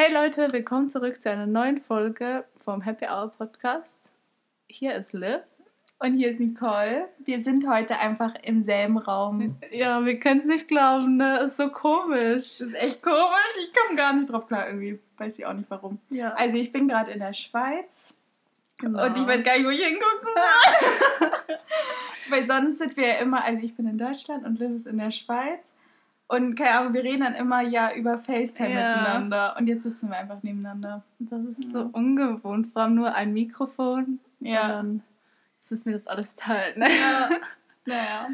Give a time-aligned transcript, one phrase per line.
[0.00, 3.98] Hey Leute, willkommen zurück zu einer neuen Folge vom Happy Hour Podcast.
[4.68, 5.40] Hier ist Liv.
[5.98, 7.08] Und hier ist Nicole.
[7.18, 9.58] Wir sind heute einfach im selben Raum.
[9.72, 11.40] Ja, wir können es nicht glauben, ne?
[11.40, 12.60] Ist so komisch.
[12.60, 13.56] Ist echt komisch.
[13.60, 15.00] Ich komme gar nicht drauf klar irgendwie.
[15.16, 15.98] Weiß ich auch nicht warum.
[16.10, 16.32] Ja.
[16.34, 18.14] Also ich bin gerade in der Schweiz.
[18.76, 19.04] Genau.
[19.04, 20.28] Und ich weiß gar nicht, wo ich hingucken
[21.18, 21.56] soll.
[22.28, 24.98] Weil sonst sind wir ja immer, also ich bin in Deutschland und Liv ist in
[24.98, 25.72] der Schweiz.
[26.28, 28.96] Und keine Ahnung, wir reden dann immer ja über FaceTime Ja.
[28.98, 29.56] miteinander.
[29.58, 31.02] Und jetzt sitzen wir einfach nebeneinander.
[31.18, 32.66] Das ist so ungewohnt.
[32.68, 34.20] Vor allem nur ein Mikrofon.
[34.40, 34.62] Ja.
[34.64, 35.02] Und dann,
[35.56, 36.78] jetzt müssen wir das alles teilen.
[36.80, 36.86] Ne?
[36.88, 37.28] Ja.
[37.86, 38.28] Naja.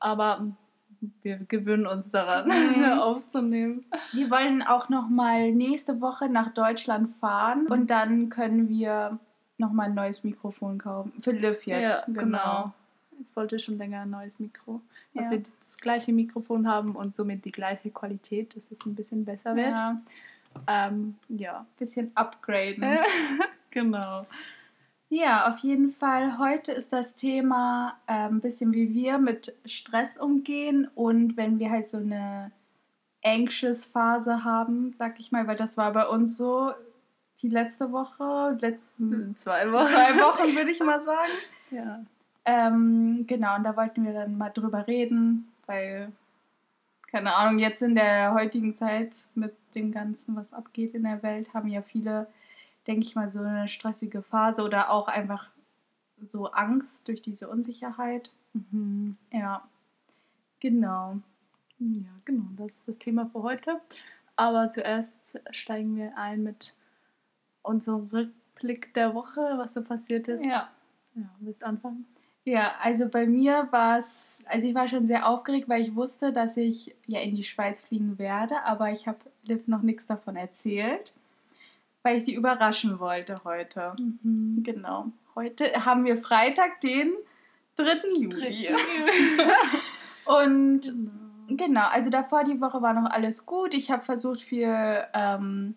[0.00, 0.46] Aber
[1.22, 2.82] wir gewöhnen uns daran, Mhm.
[2.82, 3.84] das aufzunehmen.
[4.12, 9.18] Wir wollen auch noch mal nächste Woche nach Deutschland fahren und dann können wir
[9.58, 11.12] noch mal ein neues Mikrofon kaufen.
[11.20, 11.80] Für Liv jetzt.
[11.80, 12.72] Ja, genau.
[13.20, 14.80] Ich wollte schon länger ein neues Mikro.
[15.14, 15.32] Dass Ja.
[15.32, 19.54] wir das gleiche Mikrofon haben und somit die gleiche Qualität, dass es ein bisschen besser
[19.56, 19.68] wird.
[19.78, 20.00] Ja,
[20.68, 21.66] Ähm, ja.
[21.78, 22.82] bisschen upgraden.
[23.70, 24.26] genau.
[25.08, 26.38] Ja, auf jeden Fall.
[26.38, 31.70] Heute ist das Thema äh, ein bisschen wie wir mit Stress umgehen und wenn wir
[31.70, 32.50] halt so eine
[33.24, 36.72] anxious Phase haben, sag ich mal, weil das war bei uns so
[37.42, 39.88] die letzte Woche, letzten In zwei Wochen.
[39.88, 41.32] zwei Wochen würde ich mal sagen.
[41.70, 42.04] Ja.
[42.46, 46.12] Ähm, genau, und da wollten wir dann mal drüber reden, weil,
[47.10, 51.52] keine Ahnung, jetzt in der heutigen Zeit mit dem Ganzen, was abgeht in der Welt,
[51.52, 52.28] haben ja viele,
[52.86, 55.50] denke ich mal, so eine stressige Phase oder auch einfach
[56.22, 58.30] so Angst durch diese Unsicherheit.
[58.52, 59.10] Mhm.
[59.32, 59.68] Ja,
[60.60, 61.16] genau.
[61.78, 62.44] Ja, genau.
[62.56, 63.80] Das ist das Thema für heute.
[64.36, 66.76] Aber zuerst steigen wir ein mit
[67.62, 70.44] unserem Rückblick der Woche, was so passiert ist.
[70.44, 70.70] Ja.
[71.14, 72.06] Ja, willst du anfangen?
[72.46, 76.32] Ja, also bei mir war es, also ich war schon sehr aufgeregt, weil ich wusste,
[76.32, 80.36] dass ich ja in die Schweiz fliegen werde, aber ich habe Liv noch nichts davon
[80.36, 81.14] erzählt,
[82.04, 83.96] weil ich sie überraschen wollte heute.
[83.98, 84.62] Mhm.
[84.62, 85.06] Genau.
[85.34, 87.14] Heute haben wir Freitag, den
[87.74, 87.94] 3.
[88.16, 88.68] Juli.
[90.24, 90.92] Und
[91.48, 93.74] genau, also davor die Woche war noch alles gut.
[93.74, 95.74] Ich habe versucht, viel ähm,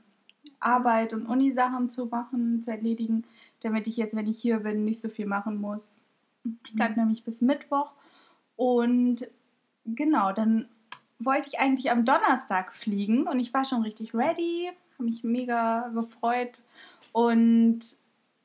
[0.59, 3.23] Arbeit und Uni-Sachen zu machen, zu erledigen,
[3.63, 5.99] damit ich jetzt, wenn ich hier bin, nicht so viel machen muss.
[6.65, 7.93] Ich bleibe nämlich bis Mittwoch.
[8.55, 9.27] Und
[9.85, 10.67] genau, dann
[11.19, 15.89] wollte ich eigentlich am Donnerstag fliegen und ich war schon richtig ready, habe mich mega
[15.89, 16.59] gefreut.
[17.11, 17.79] Und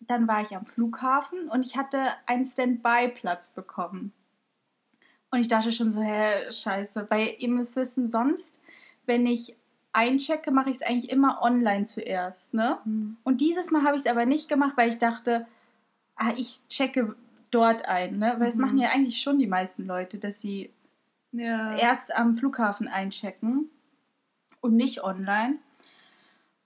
[0.00, 4.12] dann war ich am Flughafen und ich hatte einen Standby-Platz bekommen.
[5.30, 7.06] Und ich dachte schon so, hä, scheiße.
[7.10, 8.62] Weil ihr müsst wissen, sonst,
[9.06, 9.56] wenn ich
[9.92, 12.78] einchecke, mache ich es eigentlich immer online zuerst, ne?
[12.84, 13.16] Mhm.
[13.24, 15.46] Und dieses Mal habe ich es aber nicht gemacht, weil ich dachte,
[16.16, 17.16] ah, ich checke
[17.54, 18.34] dort ein, ne?
[18.38, 18.62] Weil das Mhm.
[18.62, 20.70] machen ja eigentlich schon die meisten Leute, dass sie
[21.32, 21.76] Ja.
[21.76, 23.70] erst am Flughafen einchecken
[24.60, 25.56] und nicht online.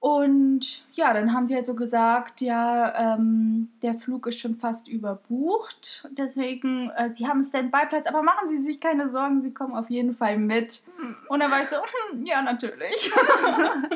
[0.00, 4.86] Und ja, dann haben sie halt so gesagt, ja, ähm, der Flug ist schon fast
[4.86, 6.08] überbucht.
[6.12, 10.14] Deswegen, äh, sie haben Standby-Platz, aber machen Sie sich keine Sorgen, Sie kommen auf jeden
[10.14, 10.82] Fall mit.
[11.28, 11.76] Und dann war ich so,
[12.12, 13.10] hm, ja, natürlich.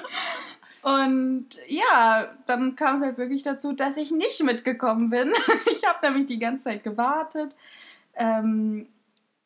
[0.83, 5.33] Und ja, dann kam es halt wirklich dazu, dass ich nicht mitgekommen bin.
[5.71, 7.57] Ich habe nämlich die ganze Zeit gewartet.
[8.15, 8.87] Ähm,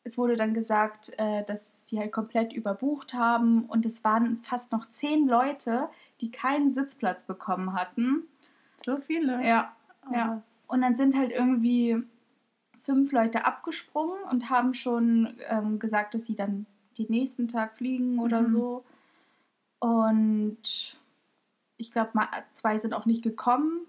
[0.03, 4.71] es wurde dann gesagt, äh, dass sie halt komplett überbucht haben und es waren fast
[4.71, 5.89] noch zehn Leute,
[6.21, 8.23] die keinen Sitzplatz bekommen hatten.
[8.83, 9.45] So viele.
[9.45, 9.73] Ja,
[10.09, 10.37] Oh, ja.
[10.37, 10.63] was.
[10.69, 11.97] Und dann sind halt irgendwie
[12.79, 16.65] fünf Leute abgesprungen und haben schon ähm, gesagt, dass sie dann
[16.97, 18.51] den nächsten Tag fliegen oder Mhm.
[18.51, 18.83] so.
[19.79, 20.57] Und
[21.77, 22.11] ich glaube,
[22.51, 23.81] zwei sind auch nicht gekommen.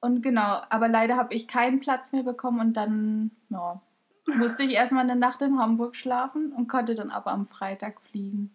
[0.00, 3.80] Und genau, aber leider habe ich keinen Platz mehr bekommen und dann ja,
[4.36, 8.50] musste ich erstmal eine Nacht in Hamburg schlafen und konnte dann aber am Freitag fliegen.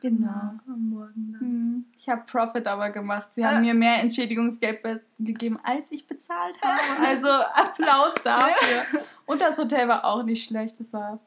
[0.00, 0.26] Genau.
[0.26, 1.40] Ja, am Morgen dann.
[1.40, 3.32] Hm, Ich habe Profit aber gemacht.
[3.34, 3.44] Sie Äh.
[3.44, 6.80] haben mir mehr Entschädigungsgeld be gegeben, als ich bezahlt habe.
[7.06, 9.00] Also Applaus dafür.
[9.26, 10.80] Und das Hotel war auch nicht schlecht.
[10.80, 11.20] Das war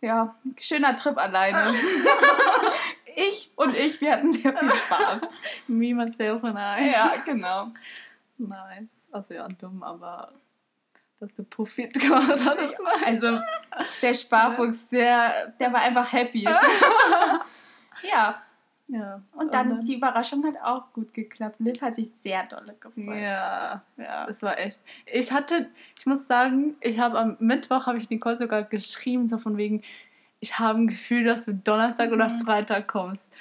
[0.00, 1.74] ja ein schöner Trip alleine.
[3.16, 5.22] ich und ich, wir hatten sehr viel Spaß.
[5.68, 6.90] Me, myself and I.
[6.90, 7.68] Ja, genau.
[8.38, 8.90] Nice.
[9.12, 10.32] Also ja, dumm, aber
[11.20, 12.78] dass du Profit gemacht hattest.
[12.80, 13.06] ne?
[13.06, 13.38] Also
[14.02, 16.42] der Sparfuchs, der, der war einfach happy.
[18.02, 18.42] ja,
[18.88, 19.22] Ja.
[19.32, 21.56] und dann die Überraschung hat auch gut geklappt.
[21.60, 23.16] Liv hat sich sehr dolle gefreut.
[23.16, 24.26] Ja, ja.
[24.26, 24.80] das war echt.
[25.06, 29.38] Ich hatte, ich muss sagen, ich habe am Mittwoch habe ich Nicole sogar geschrieben, so
[29.38, 29.82] von wegen,
[30.44, 32.40] ich habe ein Gefühl, dass du Donnerstag oder Mhm.
[32.44, 33.32] Freitag kommst.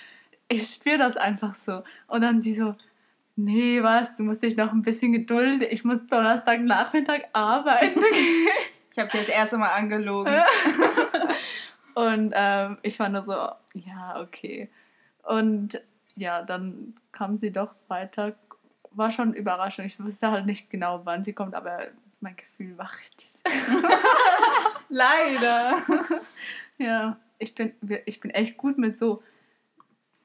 [0.47, 1.83] Ich spüre das einfach so.
[2.07, 2.75] Und dann sie so,
[3.35, 5.67] nee, was, du musst dich noch ein bisschen gedulden.
[5.69, 7.99] Ich muss Donnerstag Nachmittag arbeiten.
[8.95, 10.31] Ich habe sie das erste Mal angelogen.
[11.95, 14.69] Und ähm, ich war nur so, ja, okay.
[15.23, 15.81] Und
[16.15, 18.35] ja, dann kam sie doch Freitag.
[18.91, 19.85] War schon Überraschung.
[19.85, 21.87] Ich wusste halt nicht genau, wann sie kommt, aber
[22.23, 23.29] mein Gefühl war richtig.
[24.89, 25.75] Leider.
[26.77, 27.73] ja, ich bin,
[28.05, 29.21] ich bin echt gut mit so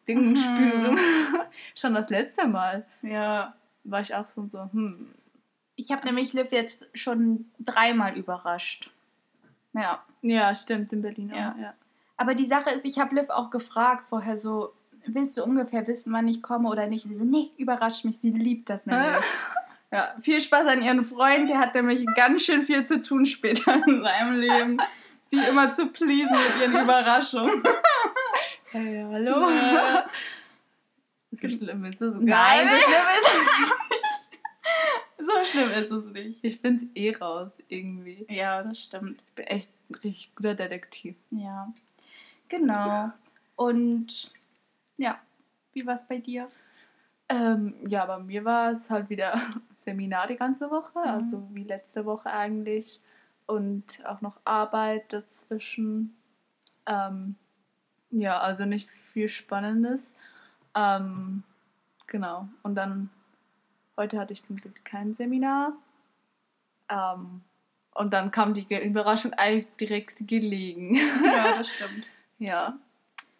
[0.06, 0.37] Dingen Mhm.
[0.37, 0.99] spüren.
[1.75, 3.55] schon das letzte Mal Ja.
[3.85, 5.12] war ich auch so, so hm.
[5.77, 8.91] Ich habe nämlich Liv jetzt schon dreimal überrascht.
[9.75, 10.03] Ja.
[10.23, 11.53] Ja, stimmt, in Berlin Ja.
[11.53, 11.75] auch, ja.
[12.17, 14.73] Aber die Sache ist, ich habe Liv auch gefragt vorher so,
[15.06, 17.05] willst du ungefähr wissen, wann ich komme oder nicht?
[17.05, 19.23] Und sie so, nee, überrascht mich, sie liebt das nämlich.
[19.93, 23.75] Ja, viel Spaß an ihren Freund, der hat nämlich ganz schön viel zu tun später
[23.87, 24.81] in seinem Leben.
[25.29, 27.62] Sie immer zu pleasen mit ihren Überraschungen.
[28.70, 29.49] Hey, hallo.
[29.49, 30.06] Ja.
[31.31, 33.58] So schlimm ist es Nein, so schlimm ist es
[33.90, 35.29] nicht.
[35.29, 36.44] So schlimm ist es nicht.
[36.44, 38.26] Ich finde es eh raus, irgendwie.
[38.31, 39.23] Ja, das stimmt.
[39.26, 41.17] Ich bin echt ein richtig guter Detektiv.
[41.31, 41.73] Ja,
[42.49, 43.11] genau.
[43.56, 44.32] Und
[44.96, 45.19] ja,
[45.73, 46.49] wie war es bei dir?
[47.29, 49.38] Ähm, ja, bei mir war es halt wieder
[49.88, 51.08] Seminar die ganze Woche, Mhm.
[51.08, 53.00] also wie letzte Woche eigentlich.
[53.46, 56.14] Und auch noch Arbeit dazwischen.
[56.87, 57.37] Ähm,
[58.11, 60.12] ja, also nicht viel Spannendes.
[60.75, 61.43] Ähm,
[62.06, 62.49] genau.
[62.62, 63.08] Und dann,
[63.96, 65.73] heute hatte ich zum Glück kein Seminar.
[66.90, 67.40] Ähm,
[67.94, 70.94] und dann kam die Überraschung eigentlich direkt gelegen.
[71.25, 72.05] Ja, das stimmt.
[72.38, 72.79] ja,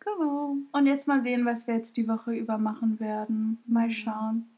[0.01, 0.57] genau.
[0.73, 3.63] Und jetzt mal sehen, was wir jetzt die Woche über machen werden.
[3.67, 4.49] Mal schauen.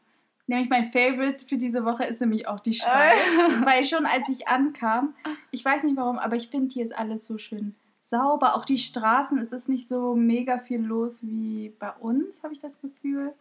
[0.50, 3.14] Nämlich mein Favorite für diese Woche ist nämlich auch die Schweiz.
[3.64, 5.14] Weil schon als ich ankam,
[5.52, 8.56] ich weiß nicht warum, aber ich finde hier ist alles so schön sauber.
[8.56, 12.58] Auch die Straßen, es ist nicht so mega viel los wie bei uns, habe ich
[12.58, 13.32] das Gefühl.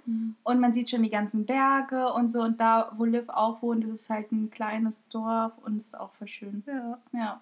[0.43, 2.43] Und man sieht schon die ganzen Berge und so.
[2.43, 5.99] Und da, wo Liv auch wohnt, ist es halt ein kleines Dorf und es ist
[5.99, 6.63] auch voll schön.
[6.67, 7.41] Ja, Ja.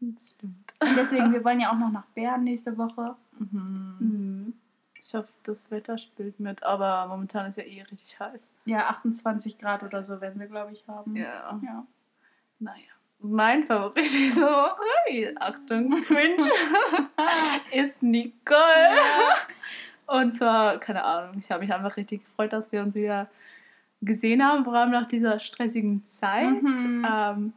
[0.00, 0.72] das stimmt.
[0.80, 3.14] Und deswegen, wir wollen ja auch noch nach Bern nächste Woche.
[3.38, 3.96] Mhm.
[4.00, 4.52] Mhm.
[5.12, 8.50] Ich hoffe, das Wetter spielt mit, aber momentan ist ja eh richtig heiß.
[8.64, 11.14] Ja, 28 Grad oder so werden wir, glaube ich, haben.
[11.14, 11.60] Ja.
[11.62, 11.86] Ja.
[12.58, 12.92] Naja.
[13.18, 16.38] Mein Favorit diese Woche, Achtung, cringe,
[17.72, 18.96] ist Nicole.
[20.06, 23.28] Und zwar, keine Ahnung, ich habe mich einfach richtig gefreut, dass wir uns wieder
[24.00, 26.62] gesehen haben, vor allem nach dieser stressigen Zeit.
[26.62, 27.06] Mhm.
[27.06, 27.52] Ähm,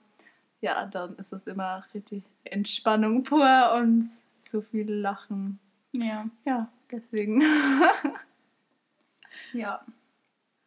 [0.59, 4.05] ja, dann ist es immer richtig Entspannung pur und
[4.37, 5.61] so viel Lachen.
[6.01, 6.25] Ja.
[6.45, 7.43] Ja, deswegen.
[9.53, 9.81] Ja.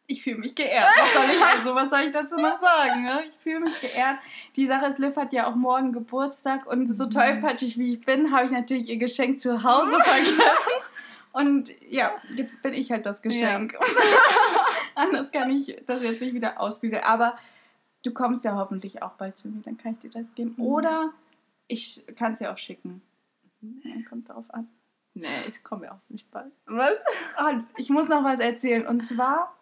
[0.07, 0.87] Ich fühle mich geehrt.
[0.97, 3.03] Was soll ich also, was soll ich dazu noch sagen?
[3.03, 3.23] Ne?
[3.27, 4.17] Ich fühle mich geehrt.
[4.55, 7.09] Die Sache ist, Liv hat ja auch morgen Geburtstag und so Mhm.
[7.11, 10.73] tollpatschig wie ich bin, habe ich natürlich ihr Geschenk zu Hause vergessen.
[11.31, 13.75] Und ja, jetzt bin ich halt das Geschenk.
[14.95, 17.03] Anders kann ich das jetzt nicht wieder ausbügeln.
[17.03, 17.37] Aber
[18.03, 20.55] du kommst ja hoffentlich auch bald zu mir, dann kann ich dir das geben.
[20.57, 20.63] Mhm.
[20.65, 21.13] Oder
[21.67, 23.03] ich kann es ja auch schicken.
[23.61, 24.67] Ja, kommt darauf an.
[25.13, 26.51] Nee, ich komme ja auch nicht bald.
[26.65, 26.97] Was?
[27.37, 28.85] Ah, ich muss noch was erzählen.
[28.85, 29.55] Und zwar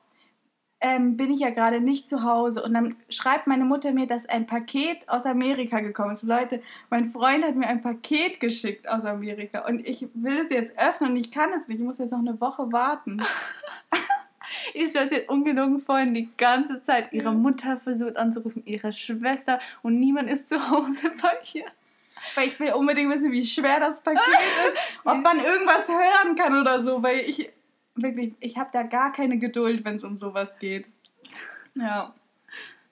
[0.79, 4.27] ähm, bin ich ja gerade nicht zu Hause und dann schreibt meine Mutter mir, dass
[4.27, 6.23] ein Paket aus Amerika gekommen ist.
[6.23, 10.77] Leute, mein Freund hat mir ein Paket geschickt aus Amerika und ich will es jetzt
[10.77, 11.79] öffnen und ich kann es nicht.
[11.79, 13.21] Ich muss jetzt noch eine Woche warten.
[14.73, 17.11] Ich weiß jetzt ungelogen vorhin die ganze Zeit.
[17.11, 17.33] Ihre.
[17.33, 21.65] Mutter versucht anzurufen, ihre Schwester und niemand ist zu Hause bei ihr.
[22.35, 24.21] Weil ich will unbedingt wissen, wie schwer das Paket
[24.67, 27.49] ist, ob man irgendwas hören kann oder so, weil ich
[27.95, 30.89] wirklich, ich habe da gar keine Geduld, wenn es um sowas geht.
[31.75, 32.13] Ja.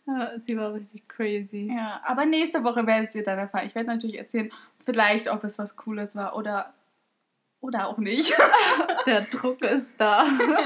[0.07, 1.71] Ja, sie war richtig crazy.
[1.75, 3.65] Ja, aber nächste Woche werdet ihr dann erfahren.
[3.65, 4.51] Ich werde natürlich erzählen,
[4.85, 6.73] vielleicht, ob es was Cooles war oder,
[7.59, 8.31] oder auch nicht.
[9.07, 10.23] Der Druck ist da.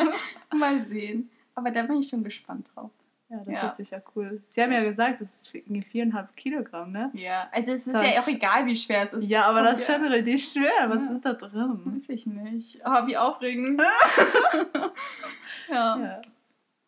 [0.53, 1.29] Mal sehen.
[1.55, 2.91] Aber da bin ich schon gespannt drauf.
[3.29, 3.63] Ja, das Ja.
[3.63, 4.41] wird sicher cool.
[4.49, 7.11] Sie haben ja gesagt, das ist irgendwie viereinhalb Kilogramm, ne?
[7.13, 9.25] Ja, also es ist Das- ja auch egal, wie schwer es ist.
[9.27, 9.95] Ja, aber das ist Ja.
[9.95, 10.89] schon richtig schwer.
[10.89, 11.11] Was Ja.
[11.11, 11.79] ist da drin?
[11.85, 12.81] Weiß ich nicht.
[12.83, 13.79] Oh, wie aufregend.
[15.69, 15.97] ja.
[15.99, 16.21] Ja,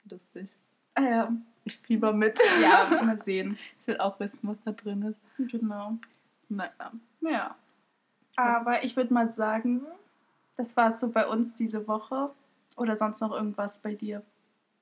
[0.10, 0.58] lustig.
[0.96, 1.32] Ah, ja.
[1.64, 2.40] Ich fieber mit.
[2.62, 3.58] Ja, mal sehen.
[3.80, 5.04] Ich will auch wissen, was da drin
[5.38, 5.52] ist.
[5.52, 5.98] Genau.
[6.50, 6.72] Naja.
[7.22, 7.56] Ja.
[8.36, 9.82] Aber ich würde mal sagen,
[10.56, 12.32] das war es so bei uns diese Woche.
[12.78, 14.24] Oder sonst noch irgendwas bei dir?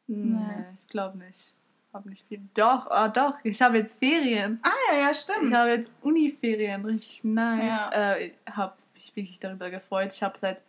[0.09, 1.53] Nee, ich glaube nicht.
[1.93, 2.41] Hab nicht viel.
[2.53, 3.35] Doch, ah, doch.
[3.43, 4.59] Ich habe jetzt Ferien.
[4.63, 5.53] Ah, ja, ja, Ich stimmt.
[5.53, 7.63] habe jetzt Uniferien, richtig nice.
[7.63, 7.89] Ja.
[8.13, 10.11] Äh, ich habe mich wirklich darüber gefreut.
[10.13, 10.61] Ich habe seit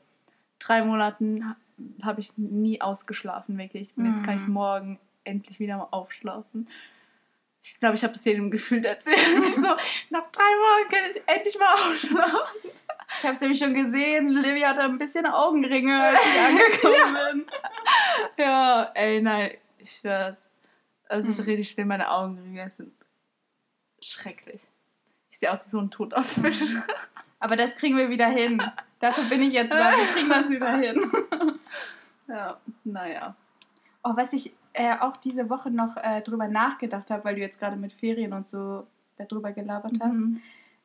[0.59, 1.56] drei Monaten ha-
[2.02, 3.90] habe ich nie ausgeschlafen, wirklich.
[3.97, 4.52] Und jetzt kann ich Mhm.
[4.52, 6.66] morgen endlich wieder mal aufschlafen.
[7.62, 9.18] Ich glaube, ich habe das jedem gefühlt erzählt.
[9.18, 9.68] Ich so,
[10.11, 12.70] nach drei Monaten kann ich endlich mal aufschlafen.
[13.19, 14.29] Ich habe es nämlich schon gesehen.
[14.29, 17.47] Livia hatte ein bisschen Augenringe, als ich angekommen bin.
[18.37, 20.49] Ja, ey, nein, ich schwör's.
[21.09, 21.50] Also, es ist Mhm.
[21.50, 22.93] richtig schlimm, meine Augenringe sind
[24.02, 24.62] schrecklich.
[25.31, 26.62] Ich sehe aus wie so ein toter Fisch.
[27.40, 28.62] Aber das kriegen wir wieder hin.
[28.99, 29.93] Dafür bin ich jetzt da.
[29.97, 31.00] Wir kriegen das wieder hin.
[32.29, 33.35] Ja, naja.
[34.05, 37.59] Oh, was ich äh, auch diese Woche noch äh, drüber nachgedacht habe, weil du jetzt
[37.59, 38.87] gerade mit Ferien und so
[39.17, 40.40] darüber gelabert hast, Mhm.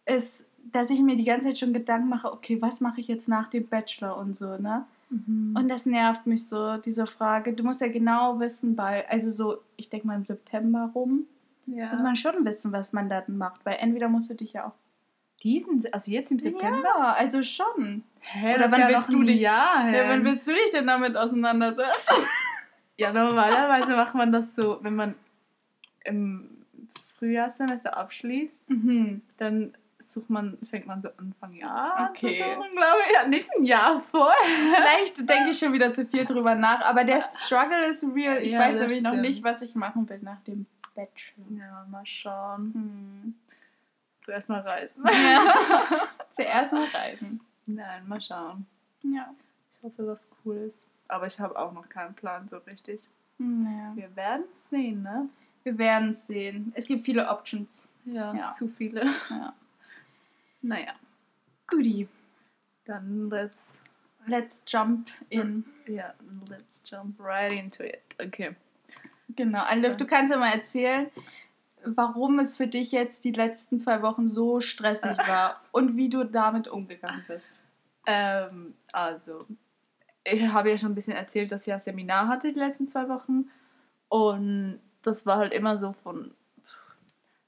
[0.06, 3.28] ist, dass ich mir die ganze Zeit schon Gedanken mache, okay, was mache ich jetzt
[3.28, 4.86] nach dem Bachelor und so, ne?
[5.10, 5.56] Mhm.
[5.58, 7.54] Und das nervt mich so, diese Frage.
[7.54, 11.26] Du musst ja genau wissen, bei, also so, ich denke mal im September rum,
[11.68, 11.92] ja.
[11.92, 14.74] muss man schon wissen, was man dann macht, weil entweder musst du dich ja auch.
[15.44, 16.82] Diesen, also jetzt im September?
[16.98, 18.04] Ja, also schon.
[18.22, 20.72] Hä, Oder das wann ist ja willst du dich- Jahr Ja, wann willst du dich
[20.72, 22.16] denn damit auseinandersetzen?
[22.98, 25.16] Ja, normalerweise macht man das so, wenn man
[26.06, 26.50] im
[27.18, 29.22] Frühjahrssemester abschließt, mhm.
[29.36, 29.74] dann
[30.10, 32.42] sucht man, fängt man so Anfang Jahr Okay.
[32.44, 33.14] an zu suchen, glaube ich.
[33.16, 34.36] Ja, nicht ein Jahr vorher.
[34.76, 38.38] Vielleicht denke ich schon wieder zu viel drüber nach, aber der Struggle ist real.
[38.38, 41.46] Ich Ja, weiß nämlich noch nicht, was ich machen will nach dem Bachelor.
[41.60, 42.72] Ja, mal schauen.
[42.74, 43.36] Hm.
[44.22, 45.04] Zuerst mal reisen.
[45.06, 46.08] Ja.
[46.32, 47.42] Zuerst mal reisen.
[47.66, 48.66] Nein, mal schauen.
[49.04, 49.26] Ja.
[49.72, 50.88] Ich hoffe, was cool ist.
[51.08, 53.02] Aber ich habe auch noch keinen Plan so richtig.
[53.38, 53.92] Naja.
[53.96, 55.30] Wir werden es sehen, ne?
[55.64, 56.72] Wir werden es sehen.
[56.76, 57.88] Es gibt viele Options.
[58.06, 58.48] Ja, Ja.
[58.48, 59.04] zu viele.
[59.30, 59.54] Ja.
[60.66, 60.94] Naja,
[61.68, 62.08] Goodie.
[62.86, 63.84] dann let's,
[64.28, 65.64] Let's jump in.
[65.86, 66.16] ja,
[66.50, 68.02] let's jump right into it.
[68.20, 68.56] Okay.
[69.36, 69.64] Genau.
[69.64, 71.12] Alif, du kannst ja mal erzählen,
[71.84, 76.24] warum es für dich jetzt die letzten zwei Wochen so stressig war und wie du
[76.24, 77.62] damit umgegangen bist.
[78.08, 79.46] Ähm, also,
[80.24, 83.08] ich habe ja schon ein bisschen erzählt, dass ich ja Seminar hatte die letzten zwei
[83.08, 83.52] Wochen.
[84.10, 86.34] Und das war halt immer so von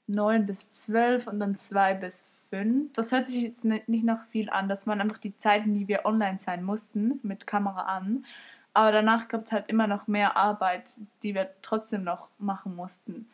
[0.06, 2.92] 9 bis 12 und dann 2 bis 5.
[2.92, 4.68] Das hört sich jetzt nicht nach viel an.
[4.68, 8.24] Das waren einfach die Zeiten, die wir online sein mussten, mit Kamera an.
[8.74, 10.90] Aber danach gab es halt immer noch mehr Arbeit,
[11.22, 13.28] die wir trotzdem noch machen mussten.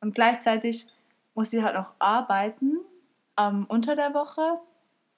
[0.00, 0.86] Und gleichzeitig
[1.34, 2.78] musste ich halt noch arbeiten
[3.38, 4.60] ähm, unter der Woche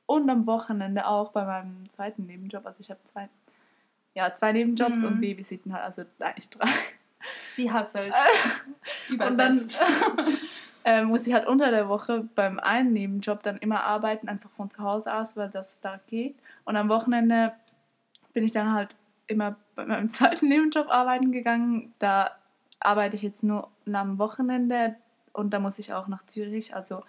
[0.07, 2.65] und am Wochenende auch bei meinem zweiten Nebenjob.
[2.65, 3.29] Also ich habe zwei,
[4.15, 5.07] ja, zwei Nebenjobs Mhm.
[5.07, 6.69] und Babysitten halt, also eigentlich drei.
[7.55, 8.15] Sie hasselt.
[9.11, 9.81] Und dann Übersetzt.
[10.87, 14.71] äh, muss ich halt unter der Woche beim einen Nebenjob dann immer arbeiten, einfach von
[14.71, 16.37] zu Hause aus, weil das da geht.
[16.65, 17.53] Und am Wochenende
[18.33, 18.95] bin ich dann halt
[19.27, 21.93] immer bei meinem zweiten Nebenjob arbeiten gegangen.
[21.99, 22.31] Da
[22.79, 24.95] arbeite ich jetzt nur am Wochenende
[25.33, 26.77] und da muss ich auch nach Zürich.
[26.77, 27.03] Also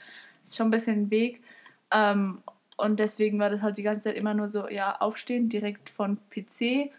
[0.43, 1.43] ist schon ein bisschen ein Weg.
[1.91, 2.41] Ähm,
[2.77, 6.17] und deswegen war das halt die ganze Zeit immer nur so, ja, aufstehen, direkt von
[6.31, 6.91] PC,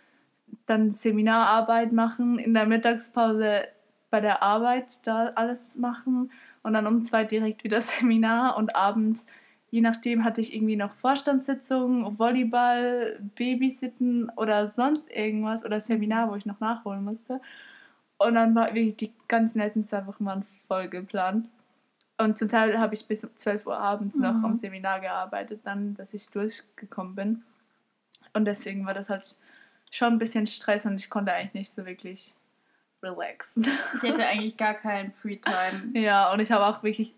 [0.66, 3.66] dann Seminararbeit machen, in der Mittagspause
[4.10, 6.30] bei der Arbeit da alles machen
[6.62, 9.26] und dann um zwei direkt wieder Seminar und abends,
[9.70, 16.36] je nachdem, hatte ich irgendwie noch Vorstandssitzungen, Volleyball, Babysitten oder sonst irgendwas oder Seminar, wo
[16.36, 17.40] ich noch nachholen musste.
[18.18, 21.48] Und dann war wirklich die ganzen letzten zwei Wochen waren voll geplant.
[22.20, 24.44] Und zum Teil habe ich bis um 12 Uhr abends noch Mhm.
[24.46, 27.42] am Seminar gearbeitet, dann, dass ich durchgekommen bin.
[28.32, 29.36] Und deswegen war das halt
[29.90, 32.34] schon ein bisschen Stress und ich konnte eigentlich nicht so wirklich
[33.02, 33.64] relaxen.
[34.00, 35.92] Sie hätte eigentlich gar keinen Freetime.
[35.94, 37.14] Ja, und ich habe auch wirklich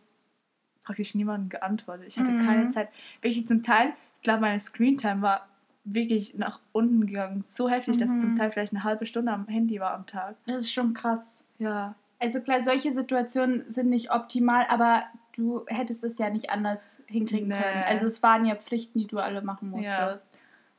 [0.84, 2.06] praktisch niemandem geantwortet.
[2.08, 2.46] Ich hatte Mhm.
[2.46, 2.88] keine Zeit.
[3.22, 5.46] Wirklich zum Teil, ich glaube, meine Screentime war
[5.84, 7.42] wirklich nach unten gegangen.
[7.42, 8.36] So heftig, dass ich zum Mhm.
[8.36, 10.36] Teil vielleicht eine halbe Stunde am Handy war am Tag.
[10.46, 11.42] Das ist schon krass.
[11.58, 11.94] Ja.
[12.18, 17.48] Also klar, solche Situationen sind nicht optimal, aber du hättest es ja nicht anders hinkriegen
[17.48, 17.54] Nee.
[17.54, 17.84] können.
[17.86, 20.38] Also es waren ja Pflichten, die du alle machen musstest.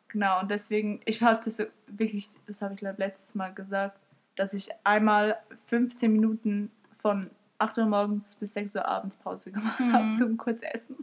[0.09, 3.97] Genau, und deswegen, ich habe das so wirklich, das habe ich glaube letztes Mal gesagt,
[4.41, 7.29] dass ich einmal 15 Minuten von
[7.59, 9.93] 8 Uhr morgens bis 6 Uhr abends Pause gemacht Mhm.
[9.93, 10.95] habe zum Kurzessen.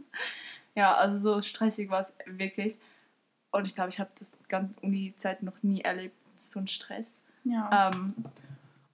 [0.75, 2.77] Ja, also so stressig war es wirklich.
[3.51, 7.21] Und ich glaube, ich habe das ganze Uni-Zeit noch nie erlebt, so ein Stress.
[7.45, 7.89] Ja.
[7.93, 8.13] Ähm,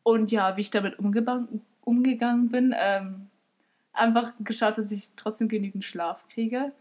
[0.04, 3.28] und ja, wie ich damit umgegangen, bin, ähm,
[3.94, 6.72] einfach geschaut, dass ich trotzdem genügend Schlaf kriege.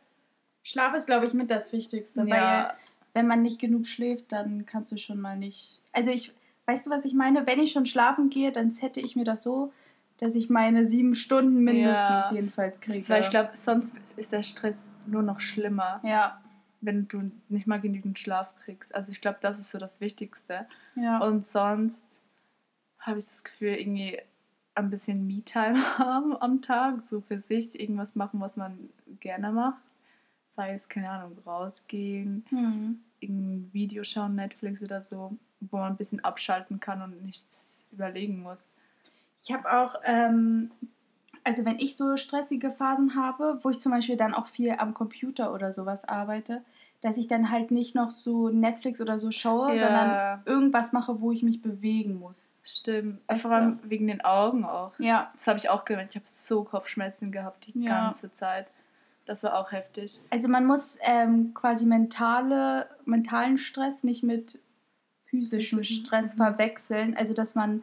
[0.63, 2.75] Schlaf ist, glaube ich, mit das Wichtigste, weil Ja,
[3.15, 5.81] wenn man nicht genug schläft, dann kannst du schon mal nicht.
[5.93, 6.35] Also ich,
[6.67, 7.47] weißt du, was ich meine?
[7.47, 9.73] Wenn ich schon schlafen gehe, dann sette ich mir das so,
[10.19, 12.33] dass ich meine sieben Stunden mindestens Ja.
[12.33, 13.09] jedenfalls kriege.
[13.09, 16.01] weil ich glaube, sonst ist der Stress nur noch schlimmer.
[16.05, 16.41] Ja,
[16.81, 18.95] wenn du nicht mal genügend Schlaf kriegst.
[18.95, 20.67] Also ich glaube, das ist so das Wichtigste.
[20.97, 21.19] ja.
[21.19, 22.21] Und sonst
[23.01, 24.19] habe ich das Gefühl, irgendwie
[24.75, 28.91] ein bisschen Me-Time haben am Tag, so für sich irgendwas machen, was man
[29.21, 29.81] gerne macht.
[30.55, 33.01] Sei es, keine Ahnung, rausgehen, Hm.
[33.21, 38.41] irgendein Video schauen, Netflix oder so, wo man ein bisschen abschalten kann und nichts überlegen
[38.43, 38.73] muss.
[39.43, 40.71] Ich habe auch, ähm,
[41.43, 44.95] also wenn ich so stressige Phasen habe, wo ich zum Beispiel dann auch viel am
[44.95, 46.63] Computer oder sowas arbeite,
[47.01, 49.79] dass ich dann halt nicht noch so Netflix oder so schaue, Ja.
[49.79, 52.49] sondern irgendwas mache, wo ich mich bewegen muss.
[52.63, 53.21] Stimmt.
[53.35, 54.99] Vor allem wegen den Augen auch.
[55.01, 55.31] Ja.
[55.35, 56.11] Das habe ich auch gemerkt.
[56.11, 58.07] Ich habe so Kopfschmerzen gehabt die Ja.
[58.07, 58.71] ganze Zeit.
[59.27, 60.21] Das war auch heftig.
[60.31, 64.61] Also man muss ähm, quasi mentale, mentalen Stress nicht mit
[65.25, 66.39] Physischen, Stress mhm.
[66.39, 67.17] verwechseln.
[67.17, 67.83] Also, dass man,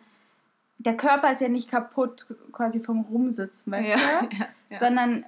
[0.77, 4.35] der Körper ist ja nicht kaputt quasi vom Rumsitzen, weißt Ja, du?
[4.37, 4.79] ja, ja.
[4.79, 5.25] Sondern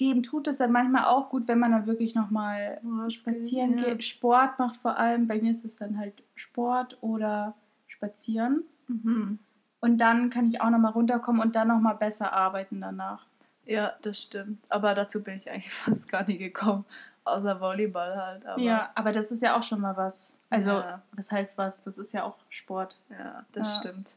[0.00, 3.84] dem tut es dann manchmal auch gut, wenn man dann wirklich nochmal spazieren ja.
[3.84, 4.04] geht.
[4.04, 7.54] Sport macht vor allem, bei mir ist es dann halt Sport oder
[7.86, 8.64] Spazieren.
[8.88, 9.38] Mhm.
[9.80, 13.26] Und dann kann ich auch nochmal runterkommen und dann nochmal besser arbeiten danach.
[13.64, 14.64] Ja, das stimmt.
[14.70, 16.84] Aber dazu bin ich eigentlich fast gar nie gekommen.
[17.24, 18.46] Außer Volleyball halt.
[18.46, 20.32] Aber, ja, aber das ist ja auch schon mal was.
[20.48, 21.02] Also, Ja.
[21.12, 21.80] was heißt was?
[21.82, 22.98] Das ist ja auch Sport.
[23.10, 23.80] Ja, das Ja.
[23.80, 24.16] stimmt.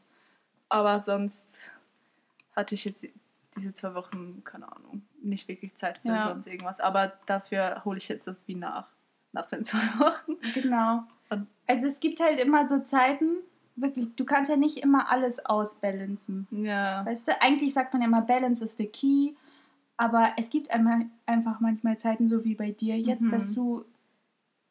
[0.68, 1.70] Aber sonst
[2.56, 3.06] hatte ich jetzt
[3.54, 6.20] diese zwei Wochen, keine Ahnung, nicht wirklich Zeit für Ja.
[6.22, 6.80] sonst irgendwas.
[6.80, 8.88] Aber dafür hole ich jetzt das wie nach.
[9.32, 10.36] Nach den zwei Wochen.
[10.54, 11.04] Genau.
[11.28, 13.36] Und- Also es gibt halt immer so Zeiten,
[13.76, 16.46] wirklich, du kannst ja nicht immer alles ausbalancen.
[16.50, 17.04] Ja.
[17.06, 19.34] Weißt du, eigentlich sagt man ja immer, Balance is the key.
[19.96, 23.30] Aber es gibt einmal, einfach manchmal Zeiten, so wie bei dir jetzt, Mhm.
[23.30, 23.84] dass du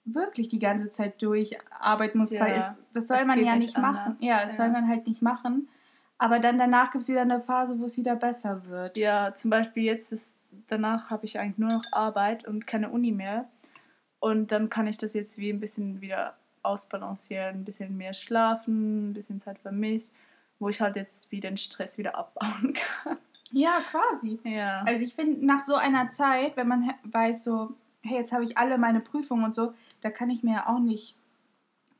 [0.06, 2.42] wirklich die ganze Zeit durcharbeiten musst, Ja.
[2.42, 3.98] weil es, das soll Es man ja nicht nicht machen.
[3.98, 4.22] anders.
[4.22, 4.72] Ja, das soll Ja.
[4.74, 5.70] man halt nicht machen.
[6.18, 8.98] Aber dann danach gibt es wieder eine Phase, wo es wieder besser wird.
[8.98, 10.36] Ja, zum Beispiel jetzt ist,
[10.68, 13.50] danach habe ich eigentlich nur noch Arbeit und keine Uni mehr.
[14.20, 19.10] Und dann kann ich das jetzt wie ein bisschen wieder ausbalancieren, ein bisschen mehr schlafen,
[19.10, 20.12] ein bisschen Zeit für mich,
[20.60, 23.18] wo ich halt jetzt wie den Stress wieder abbauen kann.
[23.52, 24.40] Ja, quasi.
[24.44, 24.84] Ja.
[24.88, 28.58] Also ich finde, nach so einer Zeit, wenn man weiß, so, hey, jetzt habe ich
[28.58, 31.16] alle meine Prüfungen und so, da kann ich mir ja auch nicht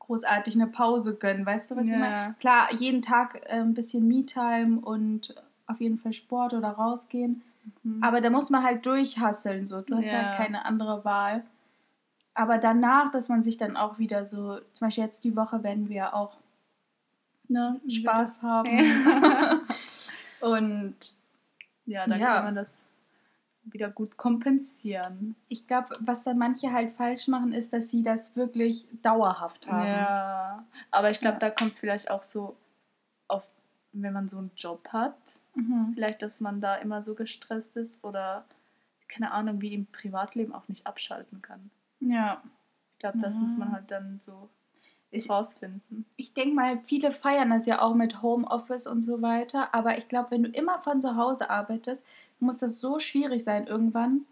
[0.00, 1.46] großartig eine Pause gönnen.
[1.46, 1.98] Weißt du, was ich Ja.
[1.98, 2.34] meine?
[2.40, 5.34] Klar, jeden Tag äh, ein bisschen Me-Time und
[5.66, 7.42] auf jeden Fall Sport oder rausgehen.
[7.82, 8.02] Mhm.
[8.02, 9.64] Aber da muss man halt durchhasseln.
[9.64, 9.80] So.
[9.80, 10.22] Du hast Ja.
[10.24, 11.44] halt keine andere Wahl.
[12.34, 15.88] Aber danach, dass man sich dann auch wieder so, zum Beispiel jetzt die Woche werden
[15.88, 16.36] wir auch
[17.48, 18.68] ne, Spaß haben.
[20.40, 20.96] Und
[21.86, 22.34] ja, dann Ja.
[22.36, 22.90] kann man das
[23.66, 25.36] wieder gut kompensieren.
[25.48, 29.86] ich glaube, was dann manche halt falsch machen, ist, dass sie das wirklich dauerhaft haben.
[29.86, 30.64] Ja.
[30.90, 31.38] Aber ich glaube, Ja.
[31.40, 32.56] da kommt es vielleicht auch so
[33.26, 33.48] auf,
[33.92, 35.16] wenn man so einen Job hat,
[35.54, 35.92] Mhm.
[35.94, 38.44] vielleicht, dass man da immer so gestresst ist oder
[39.08, 41.70] keine Ahnung, wie im Privatleben auch nicht abschalten kann.
[42.08, 42.42] Ja.
[42.92, 43.40] Ich glaube, das Ja.
[43.42, 44.48] muss man halt dann so
[45.10, 46.06] Ich- rausfinden.
[46.16, 49.74] Ich denke mal, viele feiern das ja auch mit Homeoffice und so weiter.
[49.74, 52.02] Aber ich glaube, wenn du immer von zu Hause arbeitest,
[52.40, 54.26] muss das so schwierig sein irgendwann,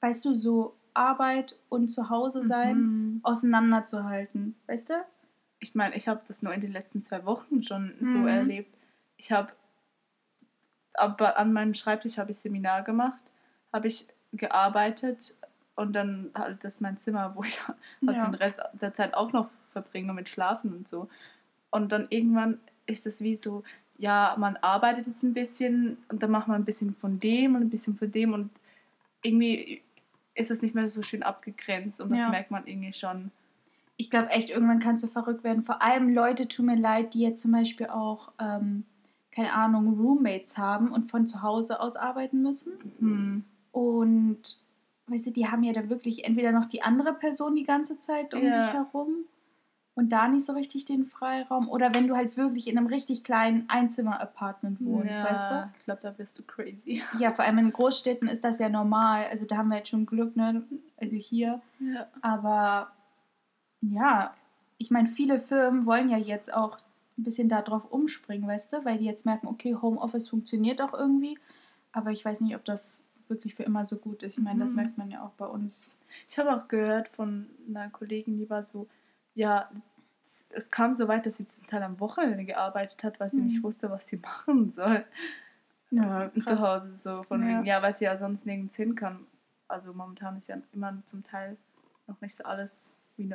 [0.00, 3.20] weißt du, so Arbeit und zu Hause sein Mhm.
[3.22, 4.56] auseinanderzuhalten.
[4.66, 4.94] Weißt du?
[5.60, 8.26] Ich meine, ich habe das nur in den letzten zwei Wochen schon so Mhm.
[8.28, 8.76] erlebt.
[9.16, 9.52] Ich habe
[10.94, 13.32] aber an meinem Schreibtisch habe ich Seminar gemacht,
[13.72, 15.36] habe ich gearbeitet
[15.78, 18.26] und dann halt das mein Zimmer, wo ich halt Ja.
[18.26, 21.08] den Rest der Zeit auch noch verbringe mit Schlafen und so.
[21.70, 23.62] Und dann irgendwann ist es wie so,
[23.96, 27.62] ja, man arbeitet jetzt ein bisschen und dann macht man ein bisschen von dem und
[27.62, 28.50] ein bisschen von dem und
[29.22, 29.82] irgendwie
[30.34, 32.28] ist es nicht mehr so schön abgegrenzt und das Ja.
[32.30, 33.30] merkt man irgendwie schon.
[33.96, 35.62] Ich glaube echt, irgendwann kannst du verrückt werden.
[35.64, 38.84] Vor allem Leute, tun mir leid, die jetzt zum Beispiel auch, ähm,
[39.32, 42.72] keine Ahnung, Roommates haben und von zu Hause aus arbeiten müssen.
[43.00, 43.44] Hm.
[43.72, 44.60] Und
[45.10, 48.34] weißt du, die haben ja dann wirklich entweder noch die andere Person die ganze Zeit
[48.34, 48.50] um Ja.
[48.50, 49.24] sich herum
[49.94, 51.68] und da nicht so richtig den Freiraum.
[51.68, 55.70] Oder wenn du halt wirklich in einem richtig kleinen Einzimmer-Apartment wohnst, ja, weißt du?
[55.80, 57.02] Ich glaube, da wirst du crazy.
[57.18, 59.26] Ja, vor allem in Großstädten ist das ja normal.
[59.30, 60.62] Also da haben wir jetzt schon Glück, ne?
[60.96, 61.60] Also hier.
[61.80, 62.06] Ja.
[62.20, 62.92] Aber
[63.80, 64.34] ja,
[64.76, 66.78] ich meine, viele Firmen wollen ja jetzt auch
[67.16, 68.84] ein bisschen darauf umspringen, weißt du?
[68.84, 71.36] Weil die jetzt merken, okay, Homeoffice funktioniert auch irgendwie.
[71.90, 74.38] Aber ich weiß nicht, ob das wirklich für immer so gut ist.
[74.38, 74.76] Ich meine, das Mhm.
[74.76, 75.96] merkt man ja auch bei uns.
[76.28, 78.88] Ich habe auch gehört von einer Kollegin, die war so,
[79.34, 79.70] ja,
[80.50, 83.46] es- kam so weit, dass sie zum Teil am Wochenende gearbeitet hat, weil sie Mhm.
[83.46, 85.04] nicht wusste, was sie machen soll.
[85.90, 87.48] Ja, Zu Hause so von Ja.
[87.48, 89.26] wegen, ja, weil sie ja sonst nirgends hin kann.
[89.68, 91.56] Also momentan ist ja immer zum Teil
[92.06, 93.34] noch nicht so alles wie,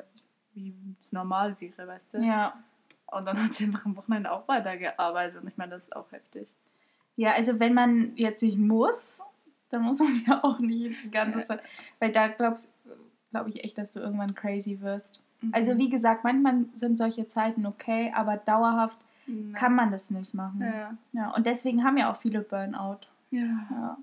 [0.54, 2.18] wie es normal wäre, weißt du?
[2.20, 2.64] Ja.
[3.08, 6.12] Und dann hat sie einfach am Wochenende auch weitergearbeitet und ich meine, das ist auch
[6.12, 6.48] heftig.
[7.16, 9.22] Ja, also wenn man jetzt nicht muss,
[9.74, 11.44] dann muss man ja auch nicht die ganze.
[11.44, 11.62] Zeit.
[12.00, 12.74] Weil da glaubst
[13.32, 15.24] glaube ich echt, dass du irgendwann crazy wirst.
[15.52, 15.78] Also Mhm.
[15.80, 19.58] wie gesagt, manchmal sind solche Zeiten okay, aber dauerhaft Ja.
[19.58, 20.62] kann man das nicht machen.
[20.62, 20.96] Ja.
[21.14, 23.00] Ja, und deswegen haben ja auch viele Burnout.
[23.32, 23.66] Ja.
[23.72, 23.98] Ja.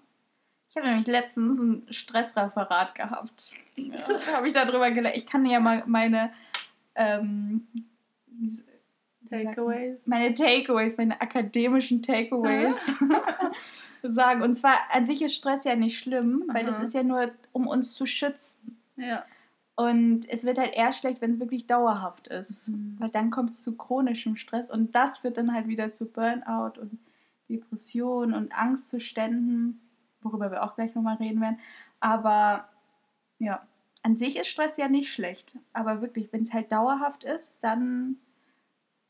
[0.68, 3.54] Ich habe nämlich letztens ein Stressreferat gehabt.
[3.76, 5.16] Ja, da habe ich darüber gelernt.
[5.16, 6.30] Ich kann ja mal meine
[6.94, 7.66] ähm,
[9.28, 10.06] Takeaways.
[10.06, 12.76] meine Takeaways, meine akademischen Takeaways
[14.02, 14.42] sagen.
[14.42, 16.82] Und zwar an sich ist Stress ja nicht schlimm, weil das Aha.
[16.84, 18.78] ist ja nur, um uns zu schützen.
[18.96, 19.24] Ja.
[19.76, 22.68] Und es wird halt eher schlecht, wenn es wirklich dauerhaft ist.
[22.68, 22.96] Mhm.
[22.98, 26.80] Weil dann kommt es zu chronischem Stress und das führt dann halt wieder zu Burnout
[26.80, 26.98] und
[27.48, 29.80] Depression und Angstzuständen,
[30.20, 31.58] worüber wir auch gleich nochmal reden werden.
[31.98, 32.68] Aber
[33.38, 33.66] ja,
[34.02, 35.56] an sich ist Stress ja nicht schlecht.
[35.72, 38.16] Aber wirklich, wenn es halt dauerhaft ist, dann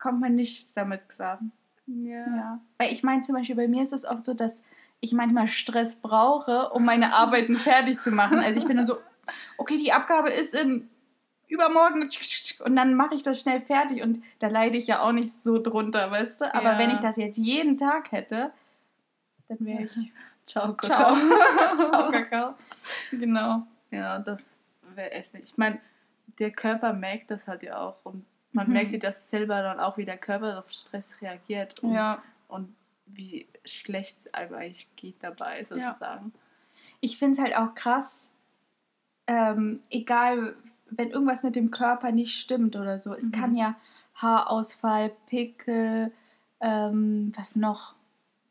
[0.00, 1.38] kommt man nicht damit klar.
[1.86, 2.26] Ja.
[2.36, 2.60] Ja.
[2.78, 4.62] Weil ich meine zum Beispiel, bei mir ist es oft so, dass
[5.00, 8.38] ich manchmal Stress brauche, um meine Arbeiten fertig zu machen.
[8.40, 8.98] Also ich bin dann so,
[9.58, 10.88] okay, die Abgabe ist in
[11.48, 12.08] übermorgen
[12.64, 15.60] und dann mache ich das schnell fertig und da leide ich ja auch nicht so
[15.60, 16.54] drunter, weißt du?
[16.54, 16.78] Aber Ja.
[16.78, 18.52] wenn ich das jetzt jeden Tag hätte,
[19.48, 20.12] dann wäre ich
[20.46, 21.12] Ciao, Ciao.
[21.12, 21.16] Kakao.
[21.76, 22.54] Ciao, Kakao.
[23.10, 23.66] Genau.
[23.90, 24.60] Ja, das
[24.94, 25.48] wäre echt nicht.
[25.48, 25.80] Ich meine,
[26.38, 28.72] der Körper merkt das halt ja auch und man Mhm.
[28.74, 32.22] merkt ja das selber dann auch, wie der Körper auf Stress reagiert und, Ja.
[32.48, 32.74] und
[33.06, 36.32] wie schlecht es eigentlich geht dabei, sozusagen.
[37.00, 38.32] Ich finde es halt auch krass,
[39.26, 40.54] ähm, egal,
[40.90, 43.14] wenn irgendwas mit dem Körper nicht stimmt oder so.
[43.14, 43.32] Es Mhm.
[43.32, 43.76] kann ja
[44.14, 46.12] Haarausfall, Pickel,
[46.60, 47.94] ähm, was noch?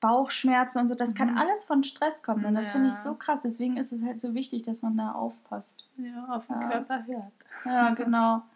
[0.02, 1.38] Bauchschmerzen und so, das kann Mhm.
[1.38, 2.46] alles von Stress kommen.
[2.46, 3.02] Und das finde ich Ja.
[3.02, 3.42] so krass.
[3.44, 5.90] Deswegen ist es halt so wichtig, dass man da aufpasst.
[5.98, 6.68] Ja, auf den Ja.
[6.70, 7.34] Körper hört.
[7.66, 8.42] Ja, genau.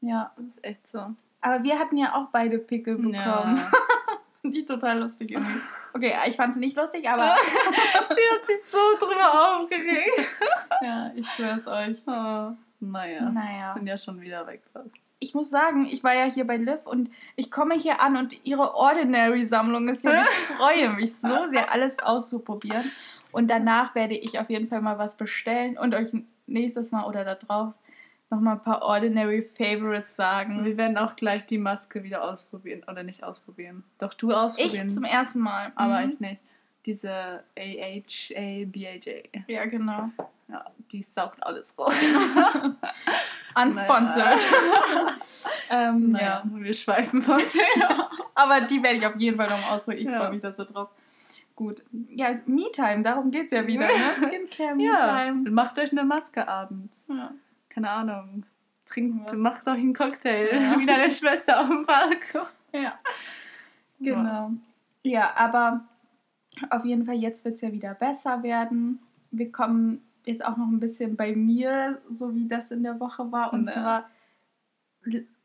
[0.00, 0.32] Ja.
[0.36, 0.98] Das ist echt so.
[1.40, 3.60] Aber wir hatten ja auch beide Pickel bekommen.
[4.44, 4.50] Ja.
[4.50, 5.60] Nicht total lustig irgendwie.
[5.94, 10.38] Okay, ich fand es nicht lustig, aber Sie hat sich so drüber aufgeregt.
[10.80, 11.96] ja, ich schwör's euch.
[12.06, 12.52] Oh.
[12.80, 13.74] Naja, Naja.
[13.74, 14.96] sind ja schon wieder weg fast.
[15.18, 18.46] Ich muss sagen, ich war ja hier bei Liv und ich komme hier an und
[18.46, 20.22] ihre Ordinary-Sammlung ist ja.
[20.22, 22.92] Ich freue mich so sehr, alles auszuprobieren.
[23.32, 26.12] Und danach werde ich auf jeden Fall mal was bestellen und euch
[26.46, 27.74] nächstes Mal oder da drauf
[28.30, 30.64] nochmal ein paar Ordinary Favorites sagen.
[30.64, 32.82] Wir werden auch gleich die Maske wieder ausprobieren.
[32.90, 33.84] Oder nicht ausprobieren.
[33.98, 34.86] Doch du ausprobieren.
[34.88, 35.72] Ich zum ersten Mal.
[35.76, 36.10] aber Mhm.
[36.10, 36.40] ich nicht.
[36.86, 39.42] Diese AHA, BHA.
[39.48, 40.10] Ja, genau.
[40.48, 41.94] Ja, die saugt alles raus.
[43.62, 44.40] Unsponsored.
[45.70, 46.50] ähm, Naja, ja.
[46.50, 48.08] wir schweifen von Thema.
[48.34, 50.06] Aber die werde ich auf jeden Fall noch ausprobieren.
[50.06, 50.18] Ich Ja.
[50.20, 50.88] freue mich da so drauf.
[51.56, 51.82] Gut.
[52.10, 53.86] Ja, Me-Time, darum geht es ja wieder.
[53.86, 53.92] Ne?
[54.16, 55.50] Skincare, Ja, Me-Time.
[55.50, 57.06] macht euch eine Maske abends.
[57.08, 57.32] Ja.
[57.68, 58.44] Keine Ahnung.
[58.86, 59.36] Trinkt, Was?
[59.36, 60.48] macht euch einen Cocktail.
[60.60, 60.76] Ja.
[60.80, 62.46] Wie deine Schwester auf dem Balkon.
[62.72, 62.98] Ja.
[63.98, 64.50] Genau.
[65.02, 65.80] Ja, aber
[66.70, 69.00] auf jeden Fall, jetzt wird es ja wieder besser werden.
[69.30, 73.32] Wir kommen jetzt auch noch ein bisschen bei mir, so wie das in der Woche
[73.32, 73.52] war.
[73.54, 73.72] Und Ja.
[73.72, 74.10] zwar,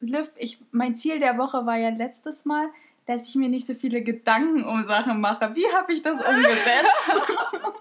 [0.02, 2.68] Liv, ich, mein Ziel der Woche war ja letztes Mal,
[3.06, 5.56] dass ich mir nicht so viele Gedanken um Sachen mache.
[5.56, 7.22] Wie habe ich das umgesetzt?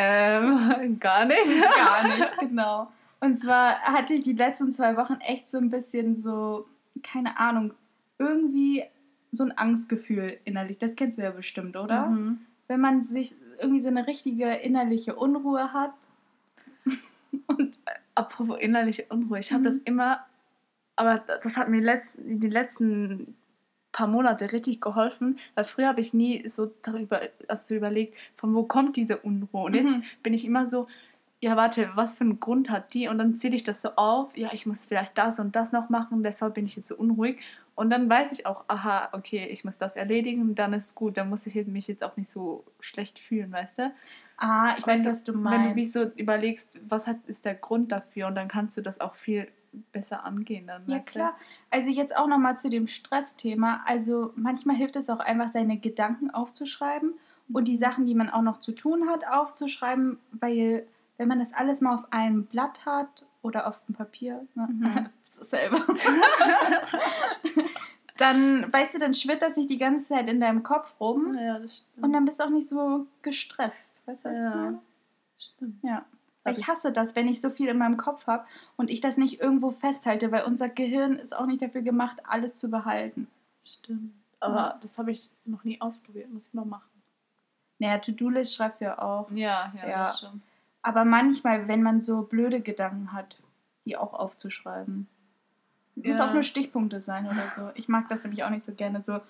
[0.00, 1.44] Ähm, gar nicht.
[1.74, 2.92] Gar nicht, genau.
[3.20, 6.66] Und zwar hatte ich die letzten zwei Wochen echt so ein bisschen so,
[7.02, 7.74] keine Ahnung,
[8.18, 8.84] irgendwie
[9.32, 10.78] so ein Angstgefühl innerlich.
[10.78, 12.06] Das kennst du ja bestimmt, oder?
[12.06, 12.40] Mhm.
[12.68, 15.92] Wenn man sich irgendwie so eine richtige innerliche Unruhe hat.
[17.46, 17.78] Und
[18.14, 19.64] Apropos innerliche Unruhe, ich habe Mhm.
[19.66, 20.26] das immer,
[20.96, 23.36] aber das hat mir letzt, die letzten
[23.92, 28.54] paar Monate richtig geholfen, weil früher habe ich nie so darüber also so überlegt, von
[28.54, 29.62] wo kommt diese Unruhe.
[29.62, 30.02] Und jetzt Mhm.
[30.24, 30.88] bin ich immer so,
[31.40, 33.08] ja warte, was für einen Grund hat die?
[33.08, 35.88] Und dann zähle ich das so auf, ja, ich muss vielleicht das und das noch
[35.88, 37.40] machen, deshalb bin ich jetzt so unruhig.
[37.74, 41.16] Und dann weiß ich auch, aha, okay, ich muss das erledigen und dann ist gut,
[41.16, 43.92] dann muss ich mich jetzt auch nicht so schlecht fühlen, weißt du?
[44.38, 45.70] ah, ich weiß, Wenn du- was du Wenn meinst.
[45.70, 49.00] du wie so überlegst, was hat, ist der Grund dafür und dann kannst du das
[49.00, 49.48] auch viel
[49.92, 50.66] besser angehen.
[50.66, 51.10] Dann, Ja, weißt du?
[51.10, 51.36] klar.
[51.70, 53.82] Also jetzt auch nochmal zu dem Stressthema.
[53.86, 57.14] Also manchmal hilft es auch einfach, seine Gedanken aufzuschreiben
[57.52, 60.86] und die Sachen, die man auch noch zu tun hat, aufzuschreiben, weil
[61.18, 64.66] wenn man das alles mal auf einem Blatt hat oder auf dem Papier, ne?
[64.70, 65.08] Mhm.
[65.24, 65.78] selber,
[68.16, 71.58] dann, weißt du, dann schwirrt das nicht die ganze Zeit in deinem Kopf rum Ja,
[71.58, 72.04] das stimmt.
[72.04, 74.02] und dann bist du auch nicht so gestresst.
[74.06, 74.50] Weißt du, was ich Ja.
[74.54, 74.78] meine?
[75.38, 75.84] stimmt.
[75.84, 76.04] Ja.
[76.50, 78.44] Ich hasse das, wenn ich so viel in meinem Kopf habe
[78.76, 82.56] und ich das nicht irgendwo festhalte, weil unser Gehirn ist auch nicht dafür gemacht, alles
[82.56, 83.28] zu behalten.
[83.64, 84.14] Stimmt.
[84.40, 86.88] Aber das habe ich noch nie ausprobiert, muss ich mal machen.
[87.78, 89.30] Naja, To-Do-List schreibst du ja auch.
[89.32, 90.04] Ja, ja, Ja.
[90.04, 90.42] das stimmt.
[90.88, 93.36] Aber manchmal, wenn man so blöde Gedanken hat,
[93.84, 95.06] die auch aufzuschreiben.
[95.96, 96.26] Muss Ja.
[96.26, 97.70] auch nur Stichpunkte sein oder so.
[97.74, 99.20] Ich mag das nämlich auch nicht so gerne, so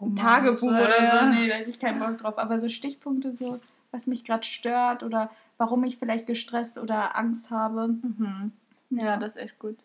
[0.00, 1.20] Roman Tagebuch oder ja.
[1.20, 1.26] so.
[1.30, 2.38] Nee, da hätte ich keinen Bock drauf.
[2.38, 3.60] Aber so Stichpunkte, so,
[3.92, 7.88] was mich gerade stört oder warum ich vielleicht gestresst oder Angst habe.
[7.88, 8.50] Mhm.
[8.90, 9.76] Ja, das ist echt gut.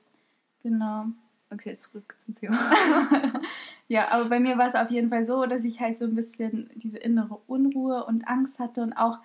[0.64, 1.06] Genau.
[1.52, 2.58] Okay, zurück zum Thema.
[3.88, 6.16] Ja, aber bei mir war es auf jeden Fall so, dass ich halt so ein
[6.16, 9.18] bisschen diese innere Unruhe und Angst hatte und auch,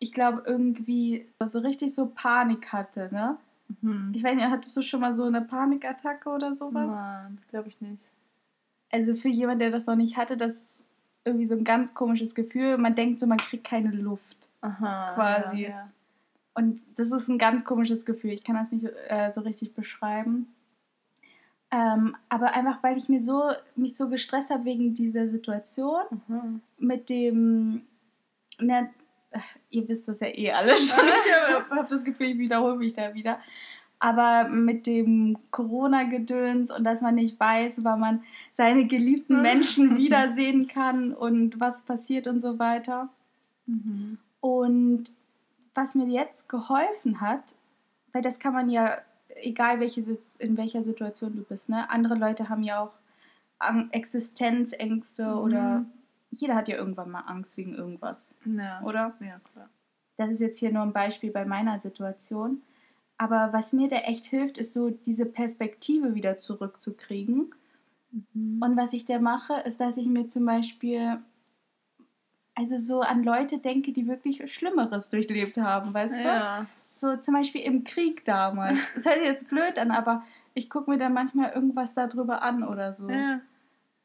[0.00, 3.36] ich glaube, irgendwie so richtig so Panik hatte, ne?
[3.80, 4.12] Mhm.
[4.14, 6.92] Ich weiß nicht, hattest du schon mal so eine Panikattacke oder sowas?
[6.92, 8.12] Nein, glaube ich nicht.
[8.90, 10.84] Also für jemanden, der das noch nicht hatte, das ist
[11.24, 12.78] irgendwie so ein ganz komisches Gefühl.
[12.78, 14.48] Man denkt so, man kriegt keine Luft.
[14.62, 15.12] Aha.
[15.14, 15.62] Quasi.
[15.62, 15.90] Ja, ja.
[16.54, 18.32] Und das ist ein ganz komisches Gefühl.
[18.32, 20.48] Ich kann das nicht äh, so richtig beschreiben.
[21.70, 26.60] Ähm, aber einfach, weil ich mir so, mich so gestresst habe wegen dieser Situation Mhm.
[26.78, 27.82] mit dem,
[28.58, 28.90] ne,
[29.70, 31.04] ihr wisst das ja eh alle schon.
[31.06, 33.38] Ich habe das Gefühl, ich wiederhole mich da wieder.
[33.98, 40.68] Aber mit dem Corona-Gedöns und dass man nicht weiß, wann man seine geliebten Menschen wiedersehen
[40.68, 43.08] kann und was passiert und so weiter.
[43.66, 44.18] Mhm.
[44.40, 45.12] Und
[45.74, 47.56] was mir jetzt geholfen hat,
[48.12, 48.96] weil das kann man ja,
[49.36, 51.88] egal welche, in welcher Situation du bist, ne?
[51.90, 52.92] Andere Leute haben ja auch
[53.90, 55.38] Existenzängste mhm.
[55.38, 55.84] oder
[56.30, 58.36] jeder hat ja irgendwann mal Angst wegen irgendwas.
[58.44, 58.82] Ja.
[58.82, 59.14] Oder?
[59.20, 59.68] Ja, klar.
[60.16, 62.62] Das ist jetzt hier nur ein Beispiel bei meiner Situation.
[63.18, 67.54] Aber was mir da echt hilft, ist so diese Perspektive wieder zurückzukriegen.
[68.12, 68.62] Mhm.
[68.62, 71.18] Und was ich da mache, ist, dass ich mir zum Beispiel
[72.54, 76.60] also so an Leute denke, die wirklich Schlimmeres durchlebt haben, weißt ja.
[76.60, 76.66] du?
[76.92, 78.78] So zum Beispiel im Krieg damals.
[78.94, 80.22] Das hört jetzt blöd an, aber
[80.54, 83.08] ich gucke mir da manchmal irgendwas darüber an oder so.
[83.08, 83.40] Ja.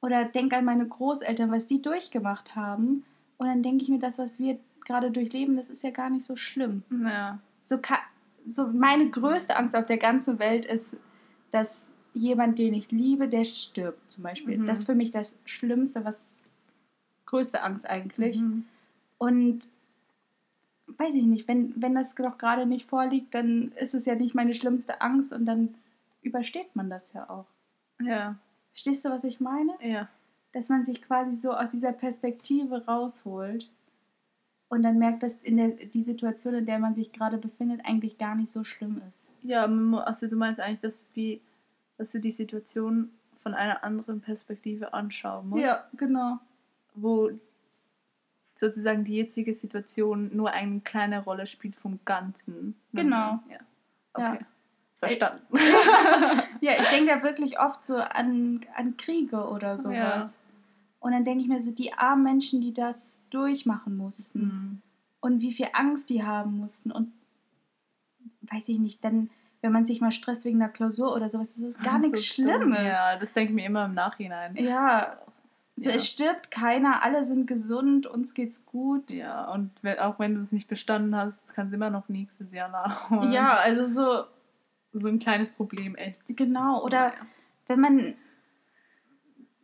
[0.06, 3.04] Oder denke an meine Großeltern, was die durchgemacht haben.
[3.38, 6.24] Und dann denke ich mir, das, was wir gerade durchleben, das ist ja gar nicht
[6.24, 6.84] so schlimm.
[7.04, 7.40] Ja.
[7.64, 7.80] So,
[8.46, 10.98] so meine größte Angst auf der ganzen Welt ist,
[11.50, 14.60] dass jemand, den ich liebe, der stirbt, zum Beispiel.
[14.60, 14.68] Mhm.
[14.68, 16.36] Das ist für mich das Schlimmste, was
[17.26, 18.40] größte Angst eigentlich.
[18.40, 18.66] Mhm.
[19.18, 19.70] Und
[20.86, 24.36] weiß ich nicht, wenn, wenn das doch gerade nicht vorliegt, dann ist es ja nicht
[24.36, 25.74] meine schlimmste Angst und dann
[26.22, 27.48] übersteht man das ja auch.
[28.00, 28.36] Ja.
[28.76, 29.74] Verstehst du, was ich meine?
[29.80, 30.10] Ja.
[30.52, 33.72] Dass man sich quasi so aus dieser Perspektive rausholt
[34.68, 38.18] und dann merkt, dass in der, die Situation, in der man sich gerade befindet, eigentlich
[38.18, 39.32] gar nicht so schlimm ist.
[39.44, 41.40] Ja, also du meinst eigentlich, dass, wie,
[41.98, 45.64] dass du die Situation von einer anderen Perspektive anschauen musst.
[45.64, 46.40] Ja, genau.
[46.96, 47.32] Wo
[48.56, 52.76] sozusagen die jetzige Situation nur eine kleine Rolle spielt vom Ganzen.
[52.92, 53.40] Genau.
[53.50, 53.60] Ja.
[54.14, 54.40] Okay.
[54.42, 54.48] Ja.
[54.96, 55.46] Verstanden.
[56.62, 59.98] ja, ich denke da wirklich oft so an, an Kriege oder sowas.
[59.98, 60.34] Ja.
[61.00, 64.82] Und dann denke ich mir so, die armen Menschen, die das durchmachen mussten mhm.
[65.20, 67.12] und wie viel Angst die haben mussten und
[68.42, 69.30] weiß ich nicht, dann,
[69.62, 72.26] wenn man sich mal stresst wegen einer Klausur oder sowas, das ist gar nichts so
[72.26, 72.80] Schlimmes.
[72.84, 74.56] Ja, das denke ich mir immer im Nachhinein.
[74.56, 75.18] Ja.
[75.78, 75.96] So, ja.
[75.96, 79.12] Es stirbt keiner, alle sind gesund, uns geht's gut.
[79.12, 82.70] Ja, und auch wenn du es nicht bestanden hast, kannst du immer noch nächstes Jahr
[82.70, 83.32] nachholen.
[83.34, 84.24] Ja, also so,
[85.00, 86.22] so ein kleines Problem echt.
[86.28, 87.14] Genau, oder ja.
[87.68, 88.16] wenn man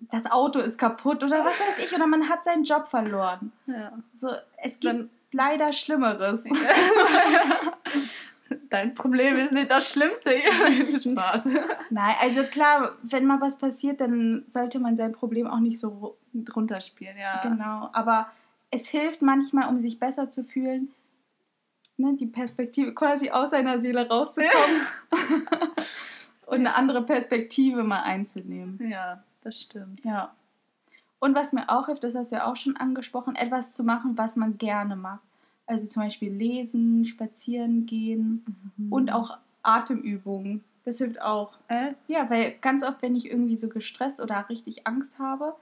[0.10, 3.52] das Auto ist kaputt oder was weiß ich, oder man hat seinen Job verloren.
[3.66, 3.94] Ja.
[4.14, 6.44] So, es gibt Dann, leider Schlimmeres.
[8.70, 10.32] Dein Problem ist nicht das Schlimmste.
[11.00, 11.46] Spaß.
[11.90, 16.18] Nein, also klar, wenn mal was passiert, dann sollte man sein Problem auch nicht so
[16.56, 17.42] runterspielen, ja.
[17.42, 18.30] Genau, aber
[18.70, 20.90] es hilft manchmal, um sich besser zu fühlen,
[22.02, 24.82] ne, die Perspektive quasi aus seiner Seele rauszukommen
[26.48, 28.80] und eine andere Perspektive mal einzunehmen.
[28.90, 30.04] Ja, das stimmt.
[30.04, 30.34] Ja.
[31.20, 34.18] Und was mir auch hilft, das hast du ja auch schon angesprochen, etwas zu machen,
[34.18, 35.22] was man gerne macht.
[35.68, 38.44] Also zum Beispiel lesen, spazieren gehen
[38.78, 38.92] mhm.
[38.92, 40.64] und auch Atemübungen.
[40.84, 41.54] Das hilft auch.
[41.68, 41.94] Äh?
[42.08, 45.56] Ja, weil ganz oft, wenn ich irgendwie so gestresst oder richtig Angst habe,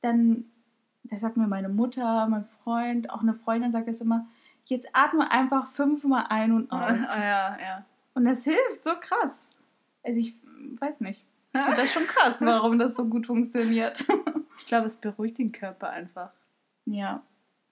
[0.00, 0.46] dann,
[1.04, 4.26] das sagt mir meine Mutter, mein Freund, auch eine Freundin sagt das immer,
[4.70, 7.00] jetzt atme einfach fünfmal ein und aus.
[7.08, 7.84] Ah, ja, ja.
[8.14, 9.50] Und das hilft so krass.
[10.02, 10.34] Also ich
[10.78, 11.24] weiß nicht.
[11.52, 14.04] Ich finde das schon krass, warum das so gut funktioniert.
[14.56, 16.30] Ich glaube, es beruhigt den Körper einfach.
[16.84, 17.24] Ja.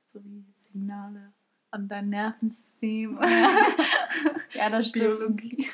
[0.03, 1.33] So wie Signale
[1.71, 3.21] an dein Nervensystem.
[4.51, 5.21] ja, das stimmt.
[5.21, 5.69] Biologie.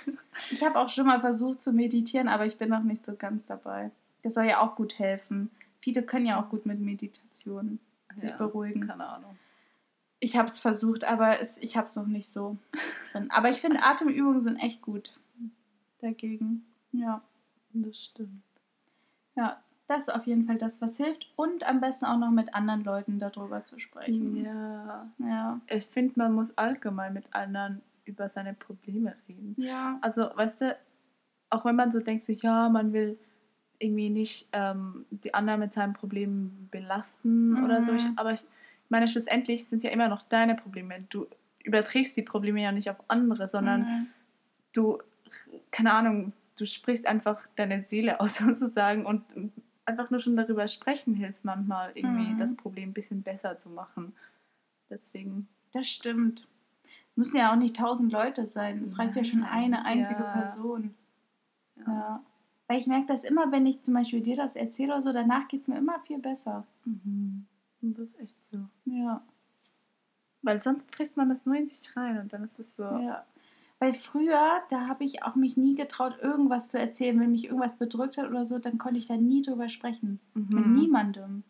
[0.51, 3.47] Ich habe auch schon mal versucht zu meditieren, aber ich bin noch nicht so ganz
[3.47, 3.91] dabei.
[4.23, 5.51] Das soll ja auch gut helfen.
[5.81, 7.81] Viele können ja auch gut mit Meditation
[8.15, 8.87] sich ja, beruhigen.
[8.87, 9.39] Keine Ahnung
[10.21, 12.57] ich habe es versucht, aber es, ich habe es noch nicht so
[13.13, 13.31] drin.
[13.31, 15.13] Aber ich finde, Atemübungen sind echt gut
[16.01, 16.67] dagegen.
[16.93, 17.23] Ja.
[17.73, 18.43] Das stimmt.
[19.37, 21.33] Ja, das ist auf jeden Fall das, was hilft.
[21.37, 24.37] Und am besten auch noch mit anderen Leuten darüber zu sprechen.
[24.37, 25.09] Ja.
[25.19, 25.61] Ja.
[25.69, 29.55] Ich finde, man muss allgemein mit anderen über seine Probleme reden.
[29.59, 29.99] Ja.
[30.01, 30.77] Also, weißt du,
[31.51, 33.19] auch wenn man so denkt, so, ja, man will
[33.79, 37.65] irgendwie nicht ähm, die anderen mit seinen Problemen belasten mhm.
[37.65, 37.93] oder so.
[37.93, 38.45] Ich, aber ich
[38.91, 41.05] meine, schlussendlich sind es ja immer noch deine Probleme.
[41.09, 41.27] Du
[41.63, 44.07] überträgst die Probleme ja nicht auf andere, sondern mhm.
[44.73, 44.99] du,
[45.71, 49.25] keine Ahnung, du sprichst einfach deine Seele aus sozusagen und
[49.85, 52.39] einfach nur schon darüber sprechen hilft manchmal irgendwie, mhm.
[52.39, 54.15] das Problem ein bisschen besser zu machen.
[54.91, 55.49] Deswegen.
[55.73, 56.47] Das stimmt.
[57.15, 58.83] Müssen ja auch nicht tausend Leute sein.
[58.83, 60.33] Es reicht ja schon eine einzige ja.
[60.33, 60.95] Person.
[61.77, 61.85] Ja.
[61.87, 62.23] ja.
[62.69, 65.49] Weil ich merke das immer, wenn ich zum Beispiel dir das erzähle oder so, danach
[65.49, 66.67] geht es mir immer viel besser.
[66.85, 67.47] Mhm.
[67.83, 68.59] Und das ist echt so.
[68.87, 69.23] Ja.
[70.43, 72.83] Weil sonst frisst man das nur in sich rein und dann ist es so.
[72.85, 73.25] Ja.
[73.81, 77.19] Weil früher, da habe ich auch mich nie getraut, irgendwas zu erzählen.
[77.21, 80.21] Wenn mich irgendwas bedrückt hat oder so, dann konnte ich da nie drüber sprechen.
[80.35, 80.49] Mhm.
[80.51, 81.45] Mit niemandem.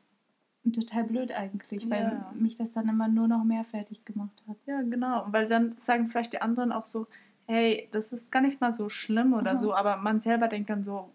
[0.70, 2.32] total blöd eigentlich, weil Ja.
[2.34, 4.58] mich das dann immer nur noch mehr fertig gemacht hat.
[4.66, 5.24] Ja, genau.
[5.30, 7.06] Weil dann sagen vielleicht die anderen auch so,
[7.46, 9.56] hey, das ist gar nicht mal so schlimm oder Aha.
[9.56, 11.08] so, aber man selber denkt dann so,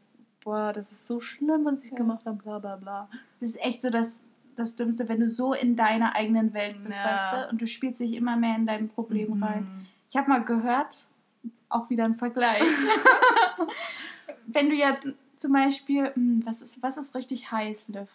[0.43, 1.97] boah, das ist so schlimm, was ich Ja.
[1.97, 3.10] gemacht habe, bla bla bla.
[3.39, 4.21] Das ist echt so das,
[4.56, 7.06] das Dümmste, wenn du so in deiner eigenen Welt bist, Ja.
[7.06, 7.50] weißt du?
[7.52, 9.44] Und du spielst dich immer mehr in dein Problem Mhm.
[9.44, 9.88] rein.
[10.08, 11.06] Ich habe mal gehört,
[11.70, 12.62] auch wieder ein Vergleich.
[14.48, 14.96] wenn du ja
[15.36, 18.10] zum Beispiel, hm, was ist, was ist richtig heiß, Liv?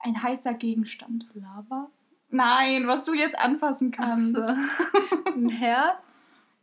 [0.00, 1.26] Ein heißer Gegenstand.
[1.34, 1.88] Lava?
[2.30, 4.36] Nein, was du jetzt anfassen kannst.
[4.36, 4.54] Achso.
[5.34, 5.98] Ein Herd?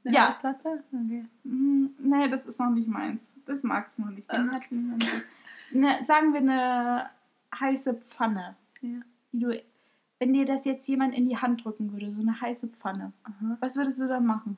[0.04, 0.28] Eine Ja.
[0.28, 0.84] Herdplatte?
[0.92, 1.26] Okay.
[1.44, 3.28] Hm, nee, das ist noch nicht meins.
[3.46, 4.32] Das mag ich noch nicht.
[4.32, 4.54] Den Ah.
[4.54, 5.06] hat niemand.
[5.72, 7.10] Ne, sagen wir eine
[7.58, 9.00] heiße Pfanne, Ja.
[9.32, 9.62] die du,
[10.20, 13.58] wenn dir das jetzt jemand in die Hand drücken würde, so eine heiße Pfanne, Aha.
[13.60, 14.58] was würdest du dann machen?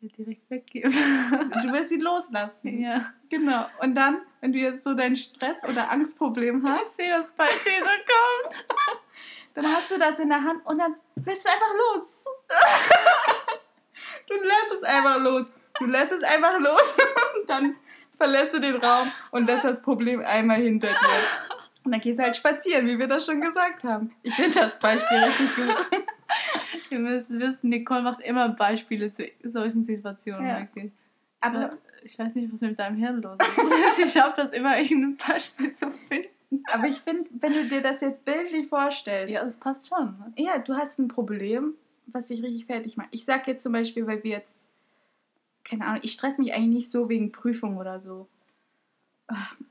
[0.00, 0.92] Direkt weggeben.
[1.62, 2.78] Du wirst sie loslassen.
[2.78, 3.00] ja.
[3.30, 3.66] Genau.
[3.80, 7.72] Und dann, wenn du jetzt so dein Stress- oder Angstproblem Ich hast, sehe das Beispiel
[7.80, 8.66] so kommt.
[9.54, 12.24] dann hast du das in der Hand und dann lässt du einfach los.
[14.28, 15.46] du lässt es einfach los.
[15.78, 16.96] Du lässt es einfach los
[17.40, 17.76] und dann
[18.18, 21.53] verlässt du den Raum und lässt das Problem einmal hinter dir.
[21.84, 24.10] Und dann gehst du halt spazieren, wie wir das schon gesagt haben.
[24.22, 25.74] Ich finde das Beispiel richtig gut.
[26.90, 30.46] Ihr müsst wissen, Nicole macht immer Beispiele zu solchen Situationen.
[30.48, 30.60] Ja.
[30.60, 30.92] Wirklich.
[31.40, 33.36] Aber Aber ich weiß nicht, was mit deinem Hirn los
[33.96, 33.98] ist.
[34.06, 36.64] ich schaffe das immer, irgendein Beispiel zu finden.
[36.72, 40.04] Aber ich finde, wenn du dir das jetzt bildlich vorstellst, Ja, das passt schon.
[40.18, 40.32] ne?
[40.36, 41.74] ja, du hast ein Problem,
[42.06, 43.08] was dich richtig fertig macht.
[43.10, 44.64] Ich sag jetzt zum Beispiel, weil wir jetzt,
[45.64, 48.28] keine Ahnung, ich stress mich eigentlich nicht so wegen Prüfung oder so.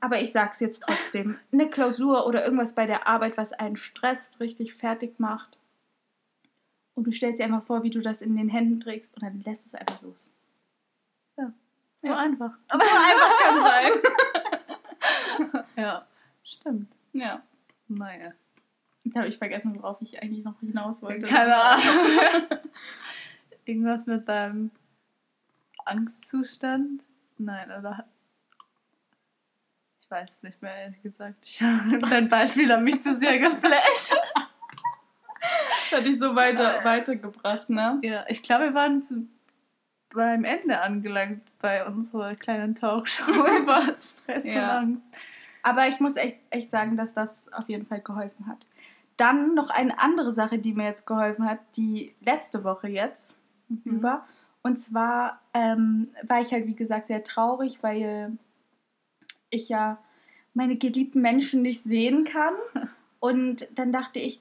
[0.00, 1.38] Aber ich sag's jetzt trotzdem.
[1.52, 5.58] Eine Klausur oder irgendwas bei der Arbeit, was einen stresst, richtig fertig macht.
[6.94, 9.40] Und du stellst dir einfach vor, wie du das in den Händen trägst und dann
[9.42, 10.30] lässt es einfach los.
[11.96, 12.16] So Ja.
[12.16, 12.52] einfach.
[12.68, 13.92] Aber so einfach kann sein.
[15.76, 16.06] Ja,
[16.42, 16.92] stimmt.
[17.12, 17.42] Ja.
[17.88, 18.32] Naja.
[19.04, 21.26] Jetzt habe ich vergessen, worauf ich eigentlich noch hinaus wollte.
[21.26, 21.84] Keine Ahnung.
[23.64, 24.70] Irgendwas mit deinem
[25.84, 27.02] Angstzustand?
[27.38, 28.06] Nein, oder?
[30.14, 31.38] Ich weiß es nicht mehr, ehrlich gesagt.
[31.44, 31.58] Ich
[32.10, 34.14] Dein Beispiel hat mich zu sehr geflasht.
[35.90, 37.98] Das hat dich so weiter, weitergebracht, ne?
[38.04, 39.26] Ja, ich glaube, wir waren zu,
[40.10, 43.24] beim Ende angelangt bei unserer kleinen Talkshow
[43.60, 44.78] über Stress Ja.
[44.78, 45.02] und Angst.
[45.64, 48.66] Aber ich muss echt, echt sagen, dass das auf jeden Fall geholfen hat.
[49.16, 53.36] Dann noch eine andere Sache, die mir jetzt geholfen hat, die letzte Woche jetzt
[53.68, 53.80] Mhm.
[53.84, 54.26] über.
[54.62, 58.36] Und zwar ähm, war ich halt, wie gesagt, sehr traurig, weil
[59.50, 59.98] ich ja
[60.54, 62.54] meine geliebten Menschen nicht sehen kann.
[63.20, 64.40] Und dann dachte ich,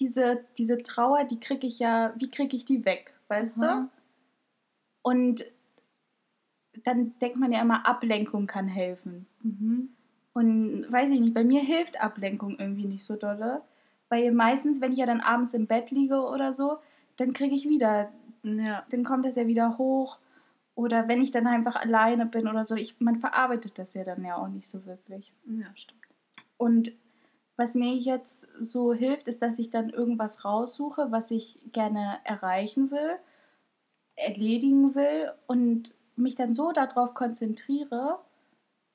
[0.00, 3.66] diese, diese Trauer, die kriege ich ja, wie kriege ich die weg, weißt du?
[3.66, 3.88] Aha.
[5.02, 5.44] Und
[6.84, 9.26] dann denkt man ja immer, Ablenkung kann helfen.
[9.42, 9.88] Mhm.
[10.32, 13.62] Und weiß ich nicht, bei mir hilft Ablenkung irgendwie nicht so dolle.
[14.08, 16.78] Weil meistens, wenn ich ja dann abends im Bett liege oder so,
[17.16, 18.10] dann kriege ich wieder,
[18.44, 18.86] Ja.
[18.90, 20.18] dann kommt das ja wieder hoch.
[20.78, 24.24] Oder wenn ich dann einfach alleine bin oder so, ich, man verarbeitet das ja dann
[24.24, 25.34] ja auch nicht so wirklich.
[25.44, 25.98] ja, stimmt.
[26.56, 26.92] Und
[27.56, 32.92] was mir jetzt so hilft, ist, dass ich dann irgendwas raussuche, was ich gerne erreichen
[32.92, 33.18] will,
[34.14, 38.20] erledigen will und mich dann so darauf konzentriere,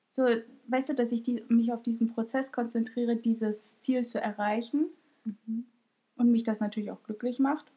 [0.08, 0.26] so,
[0.68, 4.86] weißt du, dass ich die, mich auf diesen Prozess konzentriere, dieses Ziel zu erreichen
[5.24, 5.66] Mhm.
[6.16, 7.73] und mich das natürlich auch glücklich macht,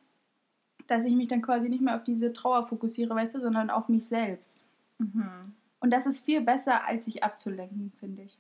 [0.88, 3.90] dass ich mich dann quasi nicht mehr auf diese Trauer fokussiere, weißt du, sondern auf
[3.90, 4.66] mich selbst.
[4.98, 5.54] Mhm.
[5.80, 8.38] Und das ist viel besser, als sich abzulenken, finde ich.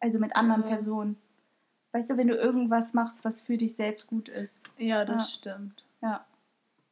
[0.00, 0.68] Also mit anderen Ja.
[0.68, 1.16] Personen.
[1.92, 4.68] Weißt du, wenn du irgendwas machst, was für dich selbst gut ist.
[4.78, 5.28] Ja, das Ja.
[5.52, 5.84] stimmt.
[6.02, 6.24] Ja.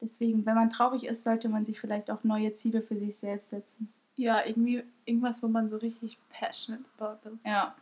[0.01, 3.51] Deswegen, wenn man traurig ist, sollte man sich vielleicht auch neue Ziele für sich selbst
[3.51, 3.93] setzen.
[4.17, 7.47] Ja, irgendwie irgendwas, wo man so richtig passionate about ist.
[7.47, 7.75] Ja.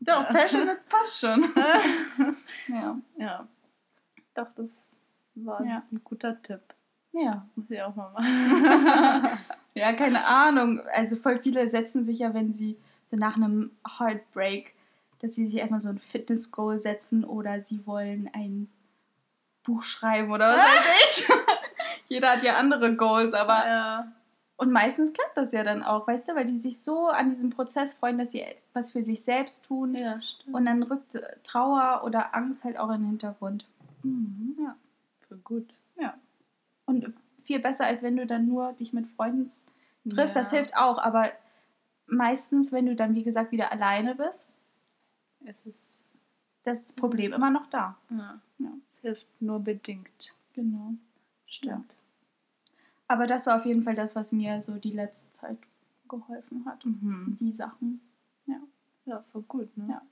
[0.00, 1.40] Doch, passionate passt schon.
[2.68, 2.98] ja.
[3.16, 3.48] ja.
[4.34, 4.90] Doch, das
[5.34, 5.82] war Ja.
[5.90, 6.60] ein guter Tipp.
[7.12, 7.46] Ja.
[7.54, 9.28] Muss ich auch mal machen.
[9.76, 10.80] Ja, keine Ahnung.
[10.94, 14.72] Also voll viele setzen sich ja, wenn sie so nach einem Heartbreak,
[15.20, 18.70] dass sie sich erstmal so ein Fitness-Goal setzen oder sie wollen ein
[19.64, 21.28] Buch schreiben oder was weiß ich.
[22.08, 24.12] Jeder hat ja andere Goals, aber ja.
[24.58, 27.50] und meistens klappt das ja dann auch, weißt du, weil die sich so an diesem
[27.50, 30.54] Prozess freuen, dass sie was für sich selbst tun ja, stimmt.
[30.54, 33.66] und dann rückt Trauer oder Angst halt auch in den Hintergrund.
[34.04, 34.56] Mhm.
[34.58, 34.76] Ja.
[35.28, 35.78] Voll gut.
[35.96, 36.18] Ja.
[36.86, 39.50] Und viel besser, als wenn du dann nur dich mit Freunden
[40.08, 40.36] triffst.
[40.36, 40.42] Ja.
[40.42, 41.30] Das hilft auch, aber
[42.06, 44.56] meistens, wenn du dann, wie gesagt, wieder alleine bist,
[45.44, 46.02] Es ist.
[46.62, 47.96] das Problem immer noch da.
[48.10, 48.40] Ja.
[48.58, 48.72] Ja.
[48.90, 50.34] Es hilft nur bedingt.
[50.52, 50.94] Genau.
[51.46, 51.96] Stimmt.
[53.08, 55.58] Aber das war auf jeden Fall das, was mir so die letzte Zeit
[56.08, 56.84] geholfen hat.
[56.86, 57.36] Mhm.
[57.38, 58.00] Die Sachen.
[59.06, 59.86] Ja, voll gut, ne?
[59.90, 60.02] Ja.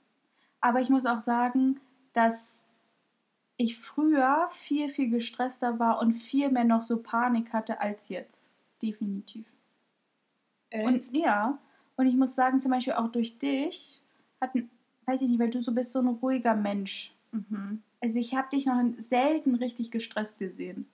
[0.61, 1.79] Aber ich muss auch sagen,
[2.13, 2.63] dass
[3.63, 8.51] ich früher viel, viel gestresster war und viel mehr noch so Panik hatte als jetzt.
[8.81, 9.53] Definitiv.
[10.69, 10.85] Echt?
[10.85, 11.57] Und ja,
[11.95, 14.01] und ich muss sagen, zum Beispiel auch durch dich
[14.41, 14.69] hatten,
[15.05, 17.13] weiß ich nicht, weil du so bist so ein ruhiger Mensch.
[17.31, 17.81] Mhm.
[18.01, 20.87] Also ich habe dich noch selten richtig gestresst gesehen.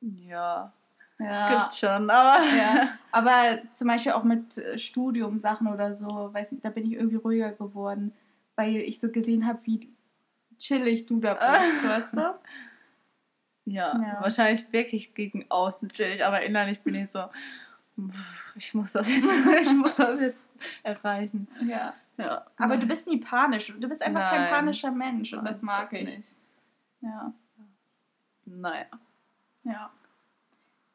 [0.00, 0.72] Ja.
[1.18, 1.60] Ja.
[1.60, 2.44] Gibt's schon, aber.
[2.44, 6.92] Ja, aber zum Beispiel auch mit äh, Studium-Sachen oder so, weiß nicht, da bin ich
[6.92, 8.12] irgendwie ruhiger geworden,
[8.54, 9.88] weil ich so gesehen habe, wie
[10.58, 12.34] chillig du da bist, weißt du?
[13.64, 14.18] Ja, Ja.
[14.20, 17.24] wahrscheinlich wirklich gegen außen chillig, aber innerlich bin ich so,
[18.54, 19.24] ich muss das jetzt,
[19.60, 20.48] ich muss das jetzt
[20.82, 21.48] erreichen.
[21.66, 21.94] Ja.
[22.18, 22.46] Ja.
[22.56, 23.74] Aber du bist nie panisch.
[23.78, 24.50] Du bist einfach kein Nein.
[24.50, 26.04] panischer Mensch und das mag Das ich.
[26.16, 26.34] nicht.
[27.02, 27.32] Ja,
[28.46, 28.86] Naja.
[29.64, 29.90] ja.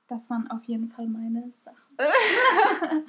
[0.07, 1.77] Das waren auf jeden Fall meine Sachen.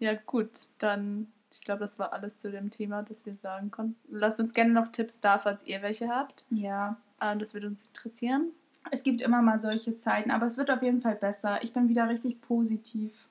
[0.00, 3.96] Ja, gut, dann, ich glaube, das war alles zu dem Thema, das wir sagen konnten.
[4.10, 6.44] Lasst uns gerne noch Tipps da, falls ihr welche habt.
[6.50, 6.96] Ja.
[7.20, 8.48] Ähm, das würde uns interessieren.
[8.90, 11.62] Es gibt immer mal solche Zeiten, aber es wird auf jeden Fall besser.
[11.62, 13.28] Ich bin wieder richtig positiv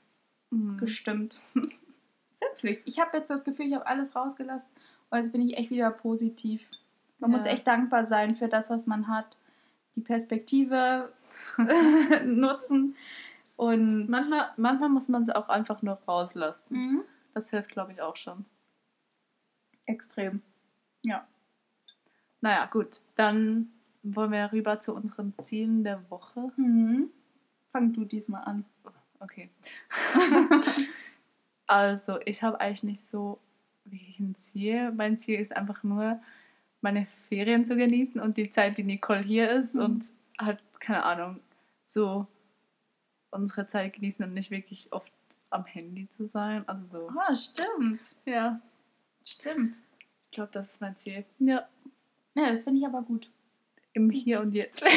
[0.50, 0.78] Mhm.
[0.78, 1.36] gestimmt.
[2.42, 2.82] Wirklich.
[2.86, 4.70] Ich habe jetzt das Gefühl, ich habe alles rausgelassen
[5.10, 6.70] und jetzt bin ich echt wieder positiv.
[7.20, 7.38] Man Ja.
[7.38, 9.38] muss echt dankbar sein für das, was man hat.
[9.96, 11.12] Die Perspektive
[12.26, 12.96] nutzen
[13.56, 16.76] und Manchmal, manchmal muss man es auch einfach nur rauslassen.
[16.76, 17.02] Mhm.
[17.34, 18.46] Das hilft, glaube ich, auch schon.
[19.86, 20.42] extrem.
[21.04, 21.28] Ja.
[22.42, 23.02] Naja, gut.
[23.16, 23.72] Dann
[24.04, 26.52] wollen wir rüber zu unseren Zielen der Woche.
[26.58, 27.10] Mhm.
[27.70, 28.66] Fang du diesmal an.
[29.20, 29.50] Okay.
[31.68, 33.40] also, ich habe eigentlich nicht so
[33.86, 34.92] wirklich ein Ziel.
[34.92, 36.22] Mein Ziel ist einfach nur,
[36.82, 39.82] meine Ferien zu genießen und die Zeit, die Nicole hier ist Mhm.
[39.82, 40.06] und
[40.40, 41.40] halt, keine Ahnung,
[41.86, 42.28] so
[43.32, 45.12] unsere Zeit genießen und nicht wirklich oft
[45.54, 46.68] am Handy zu sein.
[46.68, 47.10] Also so.
[47.18, 48.16] Ah, stimmt.
[48.26, 48.60] Ja,
[49.26, 49.78] Stimmt.
[50.26, 51.24] ich glaube, das ist mein Ziel.
[51.40, 51.68] Ja,
[52.36, 53.30] Ja, das finde ich aber gut.
[53.94, 54.84] im Hier und Jetzt.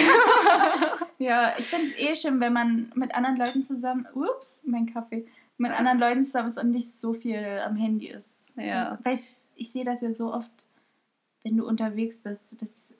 [1.19, 5.27] Ja, ich finde es eh schön, wenn man mit anderen Leuten zusammen, ups, mein Kaffee,
[5.57, 8.53] mit anderen Leuten zusammen ist und nicht so viel am Handy ist.
[8.57, 8.91] Ja.
[8.91, 9.19] Also, weil
[9.55, 10.67] ich sehe das ja so oft,
[11.43, 12.93] wenn du unterwegs bist, das,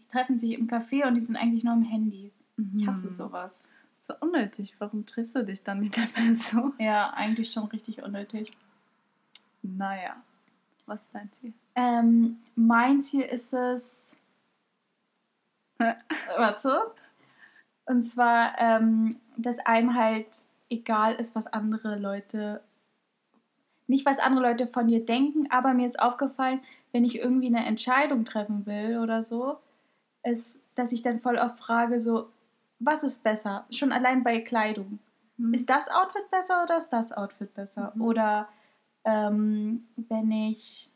[0.00, 2.32] die treffen sich im Café und die sind eigentlich nur am Handy.
[2.74, 3.12] Ich hasse Mhm.
[3.14, 3.64] sowas.
[4.00, 4.74] So unnötig.
[4.78, 6.72] Warum triffst du dich dann mit der Person?
[6.78, 8.50] Ja, eigentlich schon richtig unnötig.
[9.62, 10.16] Naja,
[10.86, 11.52] was ist dein Ziel?
[11.74, 14.16] Ähm, mein Ziel ist es.
[16.36, 16.94] Warte.
[17.84, 20.28] Und zwar, ähm, dass einem halt
[20.70, 22.62] egal ist, was andere Leute.
[23.86, 26.60] Nicht, was andere Leute von dir denken, aber mir ist aufgefallen,
[26.92, 29.58] wenn ich irgendwie eine Entscheidung treffen will oder so,
[30.22, 32.30] ist, dass ich dann voll oft frage, so,
[32.80, 33.66] was ist besser?
[33.70, 34.98] Schon allein bei Kleidung.
[35.52, 37.92] Ist das Outfit besser oder ist das Outfit besser?
[37.94, 38.02] Mhm.
[38.02, 38.48] Oder
[39.04, 40.92] ähm, wenn ich,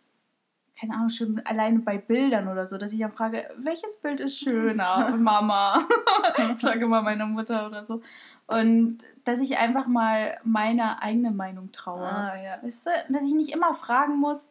[0.79, 4.39] keine Ahnung, schon alleine bei Bildern oder so, dass ich dann frage, welches Bild ist
[4.39, 5.79] schöner, Mama?
[6.37, 8.03] ich frage mal meine Mutter oder so.
[8.47, 12.05] Und dass ich einfach mal meine eigene Meinung traue.
[12.07, 12.63] Ah, ja.
[12.63, 14.51] Weißt du, dass ich nicht immer fragen muss,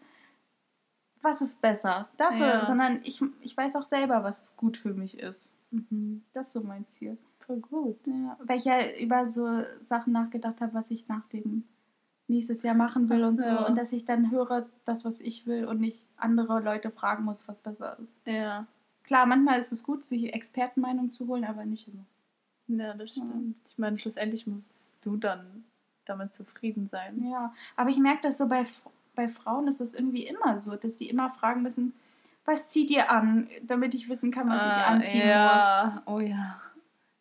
[1.21, 2.09] was ist besser?
[2.17, 2.45] Das Ja.
[2.45, 5.53] oder, sondern ich, ich weiß auch selber, was gut für mich ist.
[5.73, 6.23] Mhm.
[6.33, 7.17] Das ist so mein Ziel.
[7.39, 8.07] Voll gut.
[8.07, 11.63] Ja, weil ich ja über so Sachen nachgedacht habe, was ich nach dem
[12.27, 13.49] nächstes Jahr machen will Ach und so.
[13.49, 13.67] so.
[13.67, 17.47] Und dass ich dann höre, das, was ich will und nicht andere Leute fragen muss,
[17.47, 18.15] was besser ist.
[18.25, 18.65] Ja.
[19.03, 22.05] Klar, manchmal ist es gut, sich Expertenmeinung zu holen, aber nicht immer.
[22.67, 23.57] Ja, das stimmt.
[23.67, 25.65] Ich meine, schlussendlich musst du dann
[26.05, 27.21] damit zufrieden sein.
[27.29, 28.65] Ja, aber ich merke das so bei,
[29.15, 31.93] bei Frauen ist es irgendwie immer so, dass die immer fragen müssen,
[32.45, 35.27] was zieht ihr an, damit ich wissen kann, was ich Ah, anziehen muss.
[35.31, 36.03] ja.
[36.05, 36.61] Oh ja,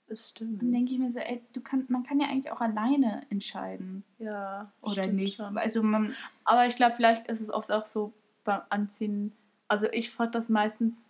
[0.09, 0.61] das stimmt.
[0.63, 4.05] Dann denke ich mir so, ey, du kann, man kann ja eigentlich auch alleine entscheiden.
[4.19, 5.37] Ja, Oder stimmt nicht.
[5.37, 5.57] Schon.
[5.59, 6.15] Also man,
[6.45, 8.13] Aber ich glaube, vielleicht ist es oft auch so
[8.45, 9.33] beim Anziehen.
[9.69, 11.07] Also ich frage das meistens,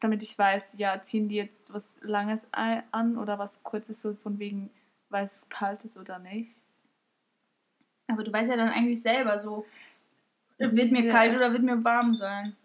[0.00, 4.38] damit ich weiß, ja, ziehen die jetzt was Langes an oder was Kurzes, so von
[4.38, 4.70] wegen,
[5.08, 6.56] weil es kalt ist oder nicht.
[8.08, 9.64] aber du weißt ja dann eigentlich selber so,
[10.58, 11.12] wird mir Ja.
[11.12, 12.56] kalt oder wird mir warm sein.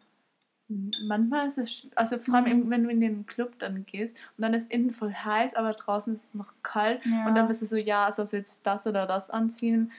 [0.67, 2.69] Manchmal ist es, also vor allem, Mhm.
[2.71, 6.11] wenn du in den Club dann gehst und dann ist innen voll heiß, aber draußen
[6.13, 7.27] ist es noch kalt Ja.
[7.27, 9.91] und dann bist du so, ja, sollst du jetzt das oder das anziehen?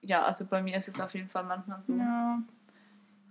[0.00, 1.94] Ja, also bei mir ist es auf jeden Fall manchmal so.
[1.96, 2.42] Ja,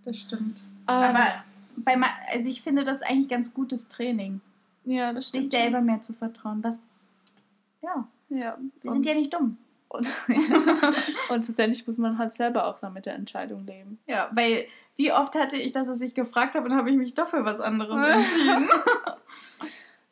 [0.04, 0.62] das stimmt.
[0.86, 1.28] Aber, Aber
[1.76, 1.98] bei,
[2.32, 4.42] also ich finde das eigentlich ganz gutes Training,
[4.86, 5.52] ja, das sich stimmt.
[5.54, 6.62] selber mehr zu vertrauen.
[6.62, 6.78] Das,
[7.82, 8.08] ja.
[8.30, 9.58] Ja, wir sind ja nicht dumm.
[9.90, 10.08] und,
[11.30, 14.00] und schlussendlich muss man halt selber auch dann mit der Entscheidung leben.
[14.08, 14.66] Ja, weil
[15.02, 17.44] wie oft hatte ich das, dass ich gefragt habe und habe ich mich doch für
[17.44, 18.70] was anderes entschieden.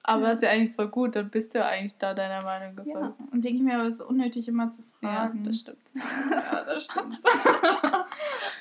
[0.03, 0.31] Aber Ja.
[0.31, 2.83] ist ja eigentlich voll gut, dann bist du ja eigentlich da deiner Meinung ja.
[2.83, 3.19] gefolgt.
[3.31, 5.43] Und denke ich mir, aber es ist unnötig immer zu Ja, fragen.
[5.43, 5.91] das stimmt.
[6.31, 7.19] Ja, das stimmt.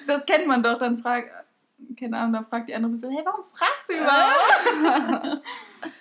[0.06, 1.30] das kennt man doch, dann fragt,
[1.98, 5.42] keine Ahnung, da fragt die andere Person, hey, warum fragst du überhaupt?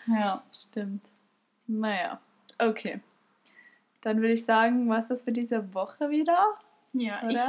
[0.07, 0.43] ja.
[0.53, 1.03] Stimmt.
[1.67, 2.19] Naja,
[2.59, 2.99] okay.
[4.01, 6.55] Dann würde ich sagen, was das für diese Woche wieder?
[6.91, 7.31] Ja, Oder?
[7.31, 7.39] ich,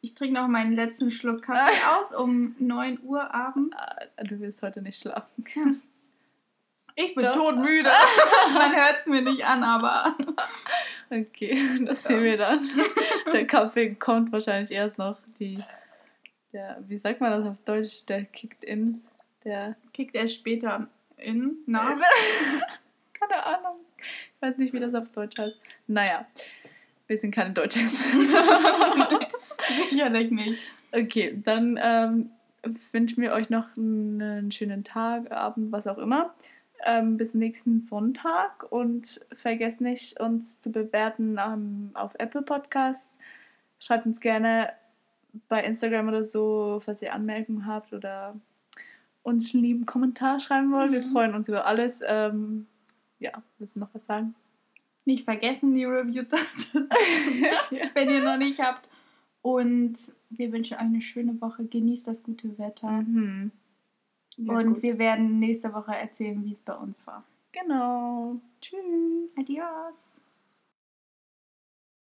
[0.00, 3.76] ich trinke noch meinen letzten Schluck Kaffee aus um 9 Uhr abends.
[3.76, 5.44] Ah, du willst heute nicht schlafen.
[6.94, 7.32] Ich bin Doch.
[7.32, 7.90] todmüde.
[8.54, 10.16] Man hört es mir nicht an, aber.
[11.10, 12.60] Okay, das sehen wir dann.
[13.32, 15.16] Der Kaffee kommt wahrscheinlich erst noch.
[15.40, 15.58] Die,
[16.52, 18.04] der, wie sagt man das auf Deutsch?
[18.04, 19.02] Der kickt in.
[19.42, 20.86] Der kickt erst später
[21.16, 21.96] in, nach.
[23.14, 23.78] keine Ahnung.
[23.96, 25.62] Ich weiß nicht, wie das auf Deutsch heißt.
[25.86, 26.26] Naja,
[27.06, 28.28] wir sind keine Deutschexperten.
[29.90, 30.60] Sicherlich nicht.
[30.92, 32.30] Okay, dann ähm,
[32.92, 36.34] wünschen wir euch noch einen schönen Tag, Abend, was auch immer.
[36.84, 43.08] Ähm, bis nächsten Sonntag und vergesst nicht, uns zu bewerten ähm, auf Apple Podcast.
[43.80, 44.70] Schreibt uns gerne
[45.48, 48.36] bei Instagram oder so, falls ihr Anmerkungen habt oder
[49.22, 50.90] uns einen lieben Kommentar schreiben wollt.
[50.90, 50.94] Mhm.
[50.94, 52.00] Wir freuen uns über alles.
[52.06, 52.66] Ähm,
[53.18, 54.34] ja, willst du noch was sagen?
[55.04, 56.88] Nicht vergessen, die Review-Taste,
[57.94, 58.90] wenn ihr noch nicht habt.
[59.48, 61.64] Und wir wünschen euch eine schöne Woche.
[61.64, 63.00] Genießt das gute Wetter.
[63.00, 63.50] Mhm.
[64.36, 64.82] Ja, und gut.
[64.82, 67.24] wir werden nächste Woche erzählen, wie es bei uns war.
[67.52, 68.36] Genau.
[68.60, 69.38] Tschüss.
[69.38, 70.20] Adios.